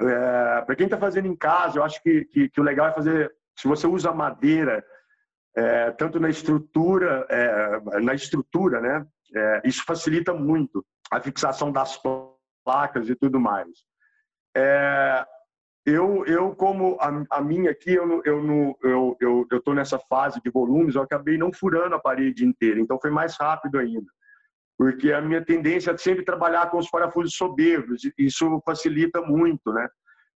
é, 0.00 0.60
para 0.62 0.76
quem 0.76 0.84
está 0.86 0.98
fazendo 0.98 1.26
em 1.26 1.36
casa, 1.36 1.78
eu 1.78 1.84
acho 1.84 2.02
que, 2.02 2.24
que, 2.26 2.48
que 2.50 2.60
o 2.60 2.64
legal 2.64 2.88
é 2.88 2.92
fazer, 2.92 3.32
se 3.58 3.66
você 3.66 3.86
usa 3.86 4.12
madeira, 4.12 4.84
é, 5.56 5.90
tanto 5.92 6.20
na 6.20 6.28
estrutura, 6.28 7.26
é, 7.28 8.00
na 8.00 8.14
estrutura, 8.14 8.80
né? 8.80 9.06
É, 9.34 9.62
isso 9.64 9.82
facilita 9.84 10.34
muito 10.34 10.84
a 11.10 11.20
fixação 11.20 11.72
das 11.72 11.98
placas 12.64 13.08
e 13.08 13.14
tudo 13.14 13.40
mais. 13.40 13.68
Eu, 15.84 16.24
eu 16.26 16.54
como 16.54 16.96
a, 17.00 17.38
a, 17.38 17.40
minha 17.40 17.72
aqui, 17.72 17.92
eu 17.92 18.22
eu 18.24 18.76
eu 18.82 19.16
eu 19.20 19.46
eu 19.50 19.58
estou 19.58 19.74
nessa 19.74 19.98
fase 19.98 20.40
de 20.40 20.48
volumes, 20.48 20.94
eu 20.94 21.02
acabei 21.02 21.36
não 21.36 21.52
furando 21.52 21.96
a 21.96 22.00
parede 22.00 22.44
inteira, 22.44 22.78
então 22.78 23.00
foi 23.00 23.10
mais 23.10 23.36
rápido 23.36 23.78
ainda, 23.78 24.06
porque 24.78 25.12
a 25.12 25.20
minha 25.20 25.44
tendência 25.44 25.90
é 25.90 25.96
sempre 25.96 26.24
trabalhar 26.24 26.70
com 26.70 26.78
os 26.78 26.88
parafusos 26.88 27.34
soberbos, 27.34 28.02
isso 28.16 28.62
facilita 28.64 29.20
muito, 29.22 29.72
né? 29.72 29.88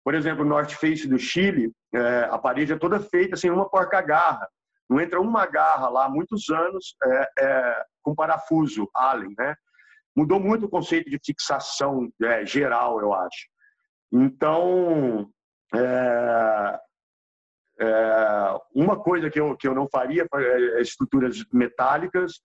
Por 0.02 0.14
exemplo, 0.14 0.44
o 0.44 0.48
North 0.48 0.70
Face 0.70 1.08
do 1.08 1.18
Chile, 1.18 1.72
é, 1.92 2.28
a 2.30 2.38
parede 2.38 2.72
é 2.72 2.78
toda 2.78 3.00
feita 3.00 3.36
sem 3.36 3.50
uma 3.50 3.68
porca-garra. 3.68 4.48
Não 4.88 5.00
entra 5.00 5.20
uma 5.20 5.46
garra 5.46 5.88
lá 5.88 6.04
há 6.04 6.08
muitos 6.08 6.48
anos 6.48 6.94
é, 7.02 7.30
é, 7.40 7.84
com 8.02 8.14
parafuso 8.14 8.88
Allen, 8.94 9.34
né? 9.36 9.56
Mudou 10.14 10.38
muito 10.38 10.66
o 10.66 10.68
conceito 10.68 11.10
de 11.10 11.18
fixação 11.24 12.08
é, 12.22 12.46
geral, 12.46 13.00
eu 13.00 13.12
acho. 13.12 13.48
Então, 14.12 15.28
é, 15.74 16.80
é, 17.80 18.60
uma 18.74 18.98
coisa 18.98 19.30
que 19.30 19.40
eu, 19.40 19.56
que 19.56 19.68
eu 19.68 19.74
não 19.74 19.88
faria 19.88 20.26
é 20.34 20.80
estruturas 20.80 21.44
metálicas. 21.52 22.40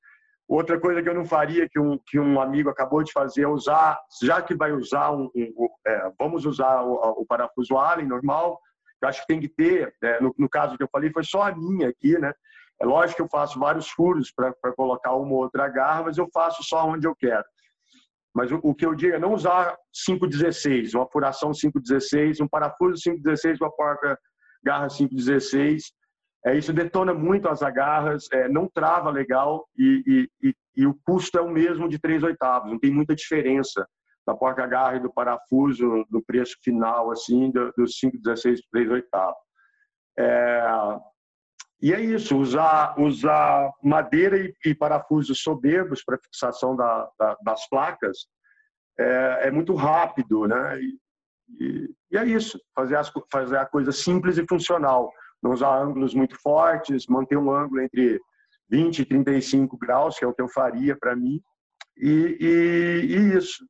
Outra 0.47 0.77
coisa 0.79 1.01
que 1.01 1.07
eu 1.07 1.13
não 1.13 1.25
faria, 1.25 1.69
que 1.69 1.79
um, 1.79 1.97
que 2.05 2.19
um 2.19 2.41
amigo 2.41 2.69
acabou 2.69 3.01
de 3.03 3.11
fazer, 3.13 3.43
é 3.43 3.47
usar, 3.47 3.97
já 4.21 4.41
que 4.41 4.53
vai 4.53 4.73
usar, 4.73 5.11
um, 5.11 5.29
um 5.33 5.69
é, 5.87 6.11
vamos 6.19 6.45
usar 6.45 6.81
o, 6.83 7.21
o, 7.21 7.25
parafuso 7.25 7.77
Allen 7.77 8.05
normal, 8.05 8.59
eu 9.01 9.07
acho 9.07 9.21
que 9.21 9.27
tem 9.27 9.39
que 9.39 9.47
ter, 9.47 9.95
né? 10.01 10.19
no, 10.19 10.35
no, 10.37 10.49
caso 10.49 10.75
que 10.75 10.83
eu 10.83 10.89
falei, 10.91 11.09
foi 11.09 11.23
só 11.23 11.43
a 11.43 11.55
minha 11.55 11.87
aqui, 11.87 12.19
né? 12.19 12.33
É 12.81 12.85
lógico 12.85 13.17
que 13.17 13.21
eu 13.21 13.29
faço 13.29 13.59
vários 13.59 13.89
furos 13.89 14.31
para 14.31 14.53
colocar 14.75 15.13
uma 15.13 15.31
ou 15.31 15.43
outra 15.43 15.69
garra, 15.69 16.03
mas 16.03 16.17
eu 16.17 16.27
faço 16.33 16.63
só 16.63 16.85
onde 16.85 17.07
eu 17.07 17.15
quero. 17.15 17.45
Mas 18.33 18.51
o, 18.51 18.59
o 18.63 18.73
que 18.73 18.85
eu 18.85 18.95
digo 18.95 19.15
é 19.15 19.19
não 19.19 19.33
usar 19.33 19.75
516, 20.05 20.93
uma 20.93 21.07
furação 21.07 21.51
516, 21.51 22.41
um 22.41 22.47
parafuso 22.47 23.01
516 23.03 23.59
com 23.59 23.65
a 23.65 23.71
porca 23.71 24.17
garra 24.63 24.87
516. 24.87 25.91
É, 26.45 26.57
isso 26.57 26.73
detona 26.73 27.13
muito 27.13 27.47
as 27.47 27.61
agarras, 27.61 28.27
é, 28.31 28.47
não 28.47 28.67
trava 28.67 29.11
legal 29.11 29.67
e, 29.77 30.03
e, 30.41 30.47
e, 30.49 30.55
e, 30.75 30.87
o 30.87 30.97
custo 31.05 31.37
é 31.37 31.41
o 31.41 31.51
mesmo 31.51 31.87
de 31.87 31.99
3 31.99 32.23
oitavos, 32.23 32.71
não 32.71 32.79
tem 32.79 32.91
muita 32.91 33.13
diferença 33.13 33.85
da 34.25 34.35
porca-garra 34.35 34.95
e 34.95 34.99
do 34.99 35.13
parafuso 35.13 36.03
no 36.09 36.23
preço 36.23 36.55
final, 36.63 37.11
assim, 37.11 37.51
do, 37.51 37.71
do 37.77 37.83
5,16 37.83 38.59
para 38.71 38.81
3 38.81 38.91
oitavos. 38.91 39.37
É, 40.17 40.61
e 41.81 41.93
é 41.93 41.99
isso, 41.99 42.37
usar, 42.37 42.93
usar 42.99 43.71
madeira 43.83 44.37
e, 44.37 44.53
e 44.65 44.75
parafusos 44.75 45.41
soberbos 45.41 46.03
para 46.03 46.19
fixação 46.19 46.75
da, 46.75 47.09
da, 47.17 47.37
das 47.43 47.67
placas 47.69 48.27
é, 48.99 49.47
é, 49.47 49.51
muito 49.51 49.73
rápido, 49.73 50.47
né? 50.47 50.79
E, 50.79 51.89
e, 52.11 52.17
é 52.17 52.25
isso, 52.25 52.59
fazer, 52.75 52.95
as, 52.95 53.11
fazer 53.31 53.57
a 53.57 53.65
coisa 53.65 53.91
simples 53.91 54.37
e 54.37 54.45
funcional. 54.47 55.11
Não 55.41 55.51
usar 55.51 55.75
ângulos 55.75 56.13
muito 56.13 56.39
fortes, 56.39 57.07
manter 57.07 57.37
um 57.37 57.51
ângulo 57.51 57.81
entre 57.81 58.19
20 58.69 58.99
e 58.99 59.05
35 59.05 59.77
graus, 59.77 60.17
que 60.17 60.23
é 60.23 60.27
o 60.27 60.33
que 60.33 60.41
eu 60.41 60.47
faria 60.47 60.95
para 60.95 61.15
mim, 61.15 61.41
e, 61.97 62.37
e, 62.39 63.05
e 63.07 63.37
isso 63.37 63.65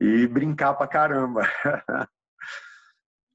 e 0.00 0.26
brincar 0.26 0.74
pra 0.74 0.86
caramba. 0.86 1.42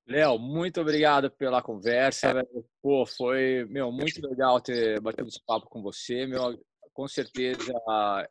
Léo, 0.07 0.37
muito 0.37 0.81
obrigado 0.81 1.31
pela 1.31 1.61
conversa. 1.61 2.45
Pô, 2.81 3.05
foi 3.05 3.65
meu, 3.69 3.91
muito 3.91 4.21
legal 4.27 4.59
ter 4.59 4.99
batido 4.99 5.27
esse 5.27 5.41
papo 5.45 5.67
com 5.69 5.81
você. 5.81 6.25
Meu, 6.25 6.59
com 6.93 7.07
certeza, 7.07 7.73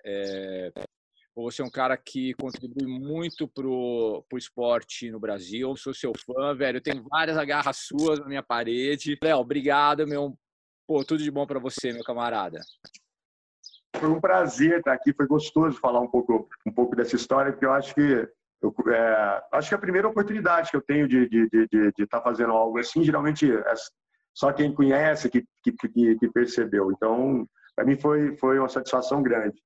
é, 0.04 0.72
você 1.34 1.62
é 1.62 1.64
um 1.64 1.70
cara 1.70 1.96
que 1.96 2.34
contribui 2.34 2.86
muito 2.86 3.48
pro, 3.48 4.24
pro 4.28 4.38
esporte 4.38 5.10
no 5.10 5.20
Brasil. 5.20 5.70
Eu 5.70 5.76
sou 5.76 5.94
seu 5.94 6.12
fã, 6.14 6.54
velho. 6.54 6.78
Eu 6.78 6.82
tenho 6.82 7.02
várias 7.08 7.38
agarras 7.38 7.78
suas 7.78 8.18
na 8.18 8.26
minha 8.26 8.42
parede. 8.42 9.18
Léo, 9.22 9.38
obrigado, 9.38 10.06
meu. 10.06 10.36
Pô, 10.86 11.04
tudo 11.04 11.22
de 11.22 11.30
bom 11.30 11.46
para 11.46 11.60
você, 11.60 11.92
meu 11.92 12.02
camarada. 12.02 12.60
Foi 13.96 14.08
um 14.08 14.20
prazer 14.20 14.78
estar 14.78 14.92
aqui, 14.92 15.12
foi 15.12 15.26
gostoso 15.26 15.78
falar 15.78 16.00
um 16.00 16.08
pouco, 16.08 16.48
um 16.66 16.72
pouco 16.72 16.96
dessa 16.96 17.16
história, 17.16 17.52
porque 17.52 17.66
eu 17.66 17.72
acho 17.72 17.94
que 17.94 18.28
eu, 18.62 18.74
é, 18.92 19.42
acho 19.52 19.68
que 19.68 19.74
é 19.74 19.78
a 19.78 19.80
primeira 19.80 20.08
oportunidade 20.08 20.70
que 20.70 20.76
eu 20.76 20.82
tenho 20.82 21.08
de 21.08 21.24
estar 21.24 21.48
de, 21.50 21.68
de, 21.68 21.92
de, 21.96 22.06
tá 22.06 22.20
fazendo 22.20 22.52
algo 22.52 22.78
assim, 22.78 23.02
geralmente 23.02 23.50
é 23.50 23.74
só 24.34 24.52
quem 24.52 24.74
conhece 24.74 25.28
que, 25.28 25.44
que, 25.62 25.72
que 26.16 26.28
percebeu. 26.28 26.92
Então, 26.92 27.46
para 27.74 27.84
mim 27.84 27.96
foi, 27.96 28.36
foi 28.36 28.58
uma 28.58 28.68
satisfação 28.68 29.22
grande. 29.22 29.56